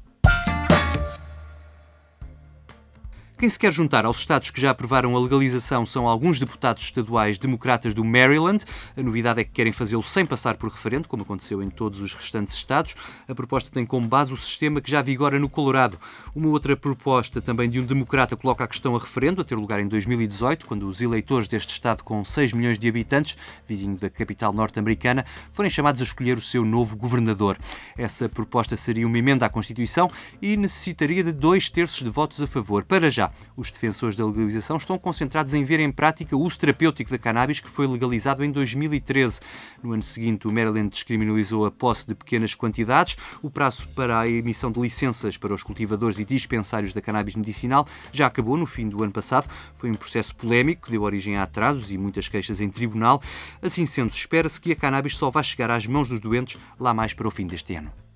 Quem 3.39 3.49
se 3.49 3.57
quer 3.57 3.71
juntar 3.71 4.03
aos 4.03 4.17
estados 4.17 4.51
que 4.51 4.59
já 4.59 4.71
aprovaram 4.71 5.15
a 5.15 5.19
legalização 5.21 5.85
são 5.85 6.09
alguns 6.09 6.41
deputados 6.41 6.83
estaduais 6.83 7.37
democratas 7.37 7.93
do 7.93 8.03
Maryland. 8.03 8.65
A 8.97 9.01
novidade 9.01 9.39
é 9.39 9.45
que 9.45 9.51
querem 9.51 9.71
fazê-lo 9.71 10.03
sem 10.03 10.25
passar 10.25 10.57
por 10.57 10.69
referendo, 10.69 11.07
como 11.07 11.23
aconteceu 11.23 11.63
em 11.63 11.69
todos 11.69 12.01
os 12.01 12.13
restantes 12.13 12.53
estados. 12.53 12.95
A 13.29 13.33
proposta 13.33 13.71
tem 13.71 13.85
como 13.85 14.05
base 14.05 14.33
o 14.33 14.35
sistema 14.35 14.81
que 14.81 14.91
já 14.91 15.01
vigora 15.01 15.39
no 15.39 15.47
Colorado. 15.47 15.97
Uma 16.35 16.49
outra 16.49 16.75
proposta 16.75 17.39
também 17.39 17.69
de 17.69 17.79
um 17.79 17.85
democrata 17.85 18.35
coloca 18.35 18.65
a 18.65 18.67
questão 18.67 18.93
a 18.93 18.99
referendo, 18.99 19.39
a 19.39 19.45
ter 19.45 19.55
lugar 19.55 19.79
em 19.79 19.87
2018, 19.87 20.65
quando 20.65 20.85
os 20.85 21.01
eleitores 21.01 21.47
deste 21.47 21.71
estado 21.71 22.03
com 22.03 22.25
6 22.25 22.51
milhões 22.51 22.77
de 22.77 22.89
habitantes, 22.89 23.37
vizinho 23.65 23.95
da 23.95 24.09
capital 24.09 24.51
norte-americana, 24.51 25.23
forem 25.53 25.71
chamados 25.71 26.01
a 26.01 26.03
escolher 26.03 26.37
o 26.37 26.41
seu 26.41 26.65
novo 26.65 26.97
governador. 26.97 27.57
Essa 27.97 28.27
proposta 28.27 28.75
seria 28.75 29.07
uma 29.07 29.17
emenda 29.17 29.45
à 29.45 29.49
Constituição 29.49 30.11
e 30.41 30.57
necessitaria 30.57 31.23
de 31.23 31.31
dois 31.31 31.69
terços 31.69 32.03
de 32.03 32.09
votos 32.09 32.41
a 32.41 32.47
favor. 32.47 32.83
Para 32.83 33.09
já, 33.09 33.28
os 33.55 33.69
defensores 33.69 34.15
da 34.15 34.25
legalização 34.25 34.77
estão 34.77 34.97
concentrados 34.97 35.53
em 35.53 35.63
ver 35.63 35.79
em 35.79 35.91
prática 35.91 36.35
o 36.35 36.41
uso 36.41 36.57
terapêutico 36.57 37.11
da 37.11 37.17
cannabis 37.17 37.59
que 37.59 37.69
foi 37.69 37.87
legalizado 37.87 38.43
em 38.43 38.51
2013. 38.51 39.39
No 39.83 39.93
ano 39.93 40.03
seguinte, 40.03 40.47
o 40.47 40.51
Maryland 40.51 40.89
descriminalizou 40.89 41.65
a 41.65 41.71
posse 41.71 42.07
de 42.07 42.15
pequenas 42.15 42.55
quantidades. 42.55 43.17
O 43.41 43.49
prazo 43.49 43.87
para 43.89 44.19
a 44.19 44.27
emissão 44.27 44.71
de 44.71 44.79
licenças 44.79 45.37
para 45.37 45.53
os 45.53 45.63
cultivadores 45.63 46.19
e 46.19 46.25
dispensários 46.25 46.93
da 46.93 47.01
cannabis 47.01 47.35
medicinal 47.35 47.87
já 48.11 48.27
acabou 48.27 48.57
no 48.57 48.65
fim 48.65 48.87
do 48.87 49.03
ano 49.03 49.11
passado. 49.11 49.47
Foi 49.75 49.89
um 49.89 49.95
processo 49.95 50.35
polémico 50.35 50.85
que 50.85 50.91
deu 50.91 51.03
origem 51.03 51.37
a 51.37 51.43
atrasos 51.43 51.91
e 51.91 51.97
muitas 51.97 52.27
queixas 52.27 52.61
em 52.61 52.69
tribunal. 52.69 53.21
Assim 53.61 53.85
sendo, 53.85 54.11
espera-se 54.11 54.59
que 54.59 54.71
a 54.71 54.75
cannabis 54.75 55.15
só 55.15 55.29
vá 55.29 55.43
chegar 55.43 55.71
às 55.71 55.87
mãos 55.87 56.09
dos 56.09 56.19
doentes 56.19 56.59
lá 56.79 56.93
mais 56.93 57.13
para 57.13 57.27
o 57.27 57.31
fim 57.31 57.47
deste 57.47 57.75
ano. 57.75 58.08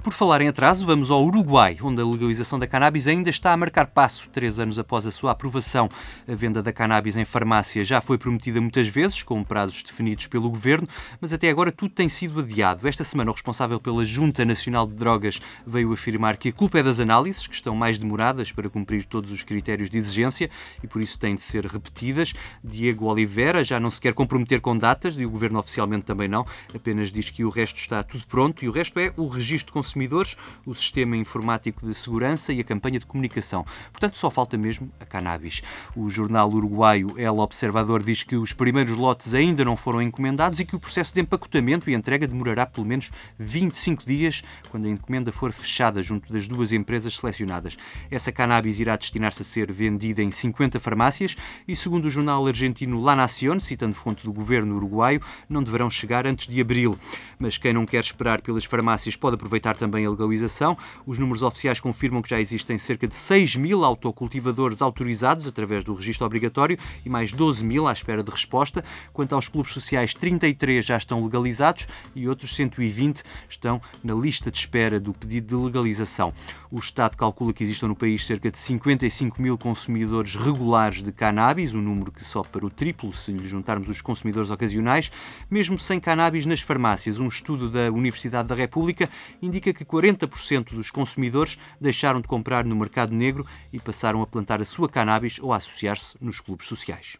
Por 0.00 0.12
falar 0.12 0.40
em 0.40 0.46
atraso, 0.46 0.86
vamos 0.86 1.10
ao 1.10 1.24
Uruguai, 1.24 1.76
onde 1.82 2.00
a 2.00 2.04
legalização 2.06 2.56
da 2.56 2.68
cannabis 2.68 3.08
ainda 3.08 3.28
está 3.30 3.52
a 3.52 3.56
marcar 3.56 3.88
passo. 3.88 4.30
Três 4.30 4.60
anos 4.60 4.78
após 4.78 5.04
a 5.04 5.10
sua 5.10 5.32
aprovação, 5.32 5.88
a 6.26 6.34
venda 6.36 6.62
da 6.62 6.72
cannabis 6.72 7.16
em 7.16 7.24
farmácia 7.24 7.84
já 7.84 8.00
foi 8.00 8.16
prometida 8.16 8.60
muitas 8.60 8.86
vezes, 8.86 9.24
com 9.24 9.42
prazos 9.42 9.82
definidos 9.82 10.28
pelo 10.28 10.48
governo, 10.48 10.86
mas 11.20 11.32
até 11.32 11.50
agora 11.50 11.72
tudo 11.72 11.92
tem 11.92 12.08
sido 12.08 12.38
adiado. 12.38 12.86
Esta 12.86 13.02
semana, 13.02 13.32
o 13.32 13.34
responsável 13.34 13.80
pela 13.80 14.06
Junta 14.06 14.44
Nacional 14.44 14.86
de 14.86 14.94
Drogas 14.94 15.40
veio 15.66 15.92
afirmar 15.92 16.36
que 16.36 16.50
a 16.50 16.52
culpa 16.52 16.78
é 16.78 16.82
das 16.82 17.00
análises, 17.00 17.48
que 17.48 17.54
estão 17.54 17.74
mais 17.74 17.98
demoradas 17.98 18.52
para 18.52 18.70
cumprir 18.70 19.04
todos 19.04 19.32
os 19.32 19.42
critérios 19.42 19.90
de 19.90 19.98
exigência 19.98 20.48
e 20.82 20.86
por 20.86 21.02
isso 21.02 21.18
têm 21.18 21.34
de 21.34 21.42
ser 21.42 21.66
repetidas. 21.66 22.34
Diego 22.62 23.06
Oliveira 23.06 23.64
já 23.64 23.80
não 23.80 23.90
se 23.90 24.00
quer 24.00 24.14
comprometer 24.14 24.60
com 24.60 24.78
datas 24.78 25.18
e 25.18 25.26
o 25.26 25.30
governo 25.30 25.58
oficialmente 25.58 26.04
também 26.04 26.28
não, 26.28 26.46
apenas 26.72 27.10
diz 27.10 27.30
que 27.30 27.44
o 27.44 27.50
resto 27.50 27.78
está 27.78 28.04
tudo 28.04 28.24
pronto 28.28 28.64
e 28.64 28.68
o 28.68 28.72
resto 28.72 28.98
é 29.00 29.12
o 29.16 29.26
registro 29.26 29.72
consumidores 29.88 30.36
o 30.66 30.74
sistema 30.74 31.16
informático 31.16 31.86
de 31.86 31.94
segurança 31.94 32.52
e 32.52 32.60
a 32.60 32.64
campanha 32.64 32.98
de 32.98 33.06
comunicação. 33.06 33.64
Portanto, 33.90 34.18
só 34.18 34.30
falta 34.30 34.58
mesmo 34.58 34.90
a 35.00 35.04
cannabis. 35.04 35.62
O 35.96 36.10
jornal 36.10 36.50
uruguaio 36.50 37.18
El 37.18 37.38
Observador 37.38 38.02
diz 38.02 38.22
que 38.22 38.36
os 38.36 38.52
primeiros 38.52 38.96
lotes 38.96 39.32
ainda 39.32 39.64
não 39.64 39.76
foram 39.76 40.02
encomendados 40.02 40.60
e 40.60 40.64
que 40.64 40.76
o 40.76 40.80
processo 40.80 41.14
de 41.14 41.20
empacotamento 41.20 41.88
e 41.88 41.94
entrega 41.94 42.26
demorará 42.26 42.66
pelo 42.66 42.86
menos 42.86 43.10
25 43.38 44.04
dias 44.04 44.42
quando 44.70 44.86
a 44.86 44.90
encomenda 44.90 45.32
for 45.32 45.52
fechada 45.52 46.02
junto 46.02 46.30
das 46.32 46.46
duas 46.46 46.72
empresas 46.72 47.16
selecionadas. 47.16 47.76
Essa 48.10 48.30
cannabis 48.30 48.78
irá 48.78 48.96
destinar-se 48.96 49.42
a 49.42 49.44
ser 49.44 49.72
vendida 49.72 50.22
em 50.22 50.30
50 50.30 50.78
farmácias 50.78 51.36
e, 51.66 51.74
segundo 51.74 52.06
o 52.06 52.10
jornal 52.10 52.46
argentino 52.46 53.00
La 53.00 53.16
Nación, 53.16 53.58
citando 53.60 53.94
fonte 53.94 54.24
do 54.24 54.32
governo 54.32 54.76
uruguaio, 54.76 55.20
não 55.48 55.62
deverão 55.62 55.88
chegar 55.88 56.26
antes 56.26 56.46
de 56.46 56.60
abril. 56.60 56.98
Mas 57.38 57.56
quem 57.56 57.72
não 57.72 57.86
quer 57.86 58.00
esperar 58.00 58.42
pelas 58.42 58.64
farmácias 58.64 59.16
pode 59.16 59.34
aproveitar 59.34 59.76
também 59.78 60.04
a 60.04 60.10
legalização. 60.10 60.76
Os 61.06 61.18
números 61.18 61.42
oficiais 61.42 61.80
confirmam 61.80 62.20
que 62.20 62.28
já 62.28 62.40
existem 62.40 62.76
cerca 62.76 63.06
de 63.06 63.14
6 63.14 63.56
mil 63.56 63.84
autocultivadores 63.84 64.82
autorizados 64.82 65.46
através 65.46 65.84
do 65.84 65.94
registro 65.94 66.26
obrigatório 66.26 66.76
e 67.04 67.08
mais 67.08 67.32
12 67.32 67.64
mil 67.64 67.86
à 67.86 67.92
espera 67.92 68.22
de 68.22 68.30
resposta. 68.30 68.84
Quanto 69.12 69.34
aos 69.34 69.48
clubes 69.48 69.72
sociais, 69.72 70.12
33 70.12 70.84
já 70.84 70.96
estão 70.96 71.24
legalizados 71.24 71.86
e 72.14 72.28
outros 72.28 72.54
120 72.56 73.22
estão 73.48 73.80
na 74.02 74.14
lista 74.14 74.50
de 74.50 74.58
espera 74.58 74.98
do 75.00 75.14
pedido 75.14 75.56
de 75.56 75.64
legalização. 75.64 76.34
O 76.70 76.78
Estado 76.78 77.16
calcula 77.16 77.52
que 77.52 77.62
existam 77.62 77.88
no 77.88 77.96
país 77.96 78.26
cerca 78.26 78.50
de 78.50 78.58
55 78.58 79.40
mil 79.40 79.56
consumidores 79.56 80.36
regulares 80.36 81.02
de 81.02 81.12
cannabis, 81.12 81.72
um 81.72 81.80
número 81.80 82.12
que 82.12 82.22
sobe 82.24 82.48
para 82.48 82.66
o 82.66 82.70
triplo 82.70 83.12
se 83.12 83.32
lhe 83.32 83.46
juntarmos 83.46 83.88
os 83.88 84.02
consumidores 84.02 84.50
ocasionais. 84.50 85.10
Mesmo 85.50 85.78
sem 85.78 85.98
cannabis 85.98 86.44
nas 86.44 86.60
farmácias, 86.60 87.18
um 87.18 87.28
estudo 87.28 87.70
da 87.70 87.90
Universidade 87.90 88.48
da 88.48 88.54
República 88.54 89.08
indica 89.40 89.67
que 89.72 89.84
40% 89.84 90.74
dos 90.74 90.90
consumidores 90.90 91.58
deixaram 91.80 92.20
de 92.20 92.28
comprar 92.28 92.64
no 92.64 92.76
mercado 92.76 93.14
negro 93.14 93.46
e 93.72 93.80
passaram 93.80 94.22
a 94.22 94.26
plantar 94.26 94.60
a 94.60 94.64
sua 94.64 94.88
cannabis 94.88 95.38
ou 95.40 95.52
a 95.52 95.56
associar-se 95.56 96.16
nos 96.20 96.40
clubes 96.40 96.66
sociais. 96.66 97.18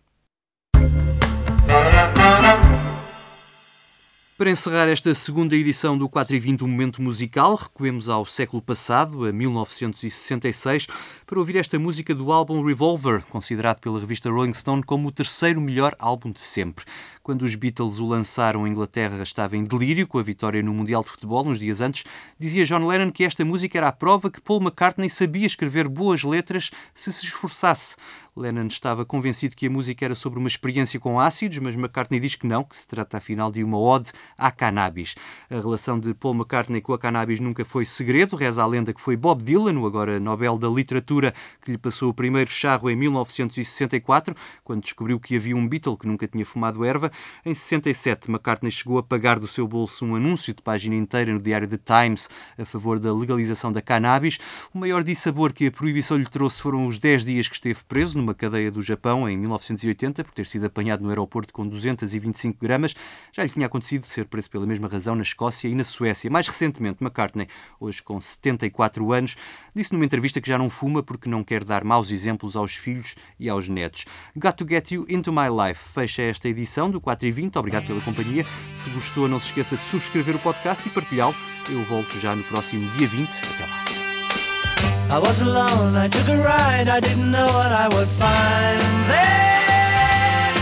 Para 4.39 4.53
encerrar 4.53 4.89
esta 4.89 5.13
segunda 5.17 5.57
edição 5.57 5.99
do 5.99 6.09
4 6.09 6.37
e 6.37 6.39
20, 6.39 6.63
um 6.63 6.69
momento 6.69 7.03
musical, 7.03 7.57
recuemos 7.57 8.09
ao 8.09 8.25
século 8.25 8.63
passado, 8.63 9.25
a 9.25 9.33
1966, 9.33 10.87
para 11.27 11.41
ouvir 11.41 11.57
esta 11.57 11.77
música 11.77 12.15
do 12.15 12.31
álbum 12.31 12.65
Revolver, 12.65 13.25
considerado 13.31 13.81
pela 13.81 13.99
revista 13.99 14.31
Rolling 14.31 14.55
Stone 14.55 14.85
como 14.85 15.09
o 15.09 15.11
terceiro 15.11 15.61
melhor 15.61 15.97
álbum 15.99 16.31
de 16.31 16.39
sempre. 16.39 16.85
Quando 17.29 17.43
os 17.43 17.55
Beatles 17.55 17.99
o 17.99 18.07
lançaram, 18.07 18.64
a 18.64 18.69
Inglaterra 18.71 19.23
estava 19.23 19.55
em 19.55 19.62
delírio 19.62 20.07
com 20.07 20.19
a 20.19 20.23
vitória 20.23 20.62
no 20.62 20.73
Mundial 20.73 21.05
de 21.05 21.11
Futebol, 21.11 21.47
uns 21.47 21.59
dias 21.59 21.83
antes. 21.83 22.03
Dizia 22.38 22.64
John 22.64 22.87
Lennon 22.87 23.12
que 23.12 23.23
esta 23.23 23.45
música 23.45 23.77
era 23.77 23.88
a 23.88 23.93
prova 23.93 24.31
que 24.31 24.41
Paul 24.41 24.62
McCartney 24.62 25.11
sabia 25.11 25.45
escrever 25.45 25.88
boas 25.88 26.23
letras 26.23 26.71
se 26.95 27.12
se 27.12 27.27
esforçasse. 27.27 27.97
Lennon 28.38 28.69
estava 28.69 29.05
convencido 29.05 29.57
que 29.57 29.67
a 29.67 29.71
música 29.71 30.05
era 30.05 30.14
sobre 30.14 30.38
uma 30.38 30.49
experiência 30.49 30.99
com 31.01 31.19
ácidos, 31.19 31.59
mas 31.59 31.75
McCartney 31.75 32.21
diz 32.21 32.37
que 32.37 32.47
não, 32.47 32.64
que 32.64 32.77
se 32.77 32.87
trata 32.87 33.19
afinal 33.19 33.51
de 33.51 33.62
uma 33.64 33.79
ode 33.79 34.12
à 34.37 34.51
cannabis. 34.51 35.17
A 35.51 35.57
relação 35.57 35.99
de 35.99 36.14
Paul 36.14 36.35
McCartney 36.35 36.81
com 36.81 36.93
a 36.93 36.99
cannabis 36.99 37.41
nunca 37.41 37.64
foi 37.64 37.85
segredo, 37.85 38.37
reza 38.37 38.62
a 38.62 38.67
lenda 38.67 38.95
que 38.95 39.01
foi 39.01 39.17
Bob 39.17 39.43
Dylan, 39.43 39.79
o 39.79 39.87
agora 39.87 40.21
Nobel 40.21 40.57
da 40.57 40.69
Literatura, 40.69 41.35
que 41.61 41.73
lhe 41.73 41.79
passou 41.79 42.11
o 42.11 42.14
primeiro 42.14 42.51
charro 42.51 42.88
em 42.88 42.97
1964, 42.97 44.35
quando 44.62 44.83
descobriu 44.83 45.19
que 45.19 45.37
havia 45.37 45.57
um 45.57 45.69
Beatle 45.69 45.99
que 45.99 46.07
nunca 46.07 46.27
tinha 46.27 46.47
fumado 46.47 46.85
erva. 46.85 47.11
Em 47.45 47.55
67, 47.55 48.31
McCartney 48.31 48.71
chegou 48.71 48.99
a 48.99 49.03
pagar 49.03 49.39
do 49.39 49.47
seu 49.47 49.67
bolso 49.67 50.05
um 50.05 50.15
anúncio 50.15 50.55
de 50.55 50.63
página 50.63 50.95
inteira 50.95 51.33
no 51.33 51.41
diário 51.41 51.69
The 51.69 51.79
Times 51.79 52.29
a 52.59 52.65
favor 52.65 52.99
da 52.99 53.13
legalização 53.13 53.73
da 53.73 53.81
cannabis. 53.81 54.39
O 54.75 54.79
maior 54.79 55.03
dissabor 55.03 55.53
que 55.53 55.67
a 55.67 55.73
proibição 55.73 56.17
lhe 56.17 56.27
trouxe 56.27 56.61
foram 56.61 56.87
os 56.87 56.99
10 56.99 57.25
dias 57.25 57.49
que 57.49 57.55
esteve 57.55 57.81
preso 57.89 58.19
numa 58.19 58.35
cadeia 58.35 58.71
do 58.71 58.83
Japão 58.83 59.29
em 59.29 59.37
1980 59.37 60.25
por 60.25 60.33
ter 60.33 60.47
sido 60.47 60.67
apanhado 60.67 61.03
no 61.03 61.09
aeroporto 61.09 61.53
com 61.53 61.67
225 61.67 62.59
gramas. 62.61 62.95
Já 63.33 63.43
lhe 63.43 63.51
tinha 63.51 63.67
acontecido 63.67 64.07
ser 64.07 64.27
preso 64.27 64.51
pela 64.51 64.67
mesma 64.67 64.89
razão 64.89 65.15
na 65.15 65.23
Escócia 65.23 65.69
e 65.69 65.75
na 65.75 65.85
Suécia. 65.85 66.31
Mais 66.31 66.47
recentemente, 66.47 67.03
McCartney, 67.03 67.49
hoje 67.81 68.03
com 68.03 68.21
74 68.21 69.13
anos, 69.13 69.37
disse 69.75 69.93
numa 69.93 70.05
entrevista 70.05 70.41
que 70.41 70.49
já 70.49 70.59
não 70.59 70.71
fuma 70.71 71.03
porque 71.03 71.29
não 71.29 71.45
quer 71.45 71.65
dar 71.65 71.85
maus 71.85 72.11
exemplos 72.11 72.57
aos 72.57 72.75
filhos 72.75 73.15
e 73.39 73.49
aos 73.49 73.69
netos. 73.69 74.05
Got 74.37 74.53
to 74.53 74.67
Get 74.69 74.91
You 74.91 75.07
Into 75.09 75.33
My 75.33 75.49
Life 75.49 75.93
fecha 75.93 76.23
esta 76.23 76.49
edição 76.49 76.91
do 76.91 77.01
4 77.09 77.27
e 77.27 77.33
20. 77.33 77.57
Obrigado 77.57 77.87
pela 77.87 78.01
companhia. 78.03 78.44
Se 78.75 78.90
gostou, 78.90 79.27
não 79.27 79.40
se 79.40 79.47
esqueça 79.47 79.77
de 79.79 79.85
subscrever 79.85 80.37
o 80.37 80.38
podcast 80.40 80.87
e 80.87 80.90
partilhá-lo. 80.90 81.35
Eu 81.71 81.83
volto 81.85 82.21
já 82.21 82.37
no 82.37 82.42
próximo 82.44 82.87
dia 82.99 83.09
20. 83.09 83.31
Até 83.31 83.64
lá. 83.64 85.16
I 85.16 85.18
was 85.18 85.40
alone, 85.40 85.97
I 85.97 86.07
took 86.11 86.29
a 86.31 86.37
ride, 86.37 86.90
I 86.90 87.01
didn't 87.01 87.31
know 87.31 87.47
what 87.47 87.73
I 87.73 87.88
would 87.88 88.11
find 88.11 88.83
there. 89.09 90.53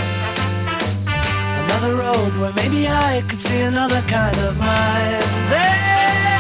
Another 1.64 1.96
road 1.96 2.32
where 2.38 2.52
maybe 2.54 2.87
I 2.87 3.22
could 3.22 3.40
see 3.40 3.62
another 3.62 4.00
kind 4.02 4.38
of 4.38 4.56
mind 4.56 5.24
there. 5.50 6.38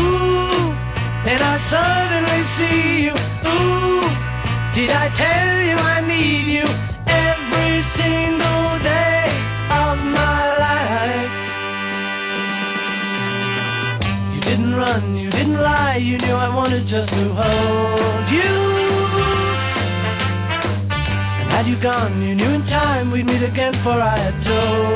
Ooh, 0.00 0.74
I 1.24 1.58
suddenly 1.58 2.42
see 2.56 3.04
you. 3.04 3.14
Ooh, 3.46 4.02
did 4.74 4.90
I 4.90 5.10
tell 5.14 5.62
you 5.62 5.76
I 5.76 6.00
need 6.00 6.48
you 6.48 6.85
you 15.04 15.30
didn't 15.30 15.60
lie, 15.60 15.96
you 15.96 16.16
knew 16.18 16.32
I 16.32 16.48
wanted 16.54 16.86
just 16.86 17.10
to 17.10 17.24
hold 17.34 18.30
you. 18.30 18.52
And 21.38 21.48
had 21.52 21.66
you 21.66 21.76
gone, 21.76 22.22
you 22.22 22.34
knew 22.34 22.48
in 22.48 22.64
time 22.64 23.10
we'd 23.10 23.26
meet 23.26 23.42
again, 23.42 23.74
for 23.74 23.90
I 23.90 24.16
had 24.16 24.42
told 24.42 24.95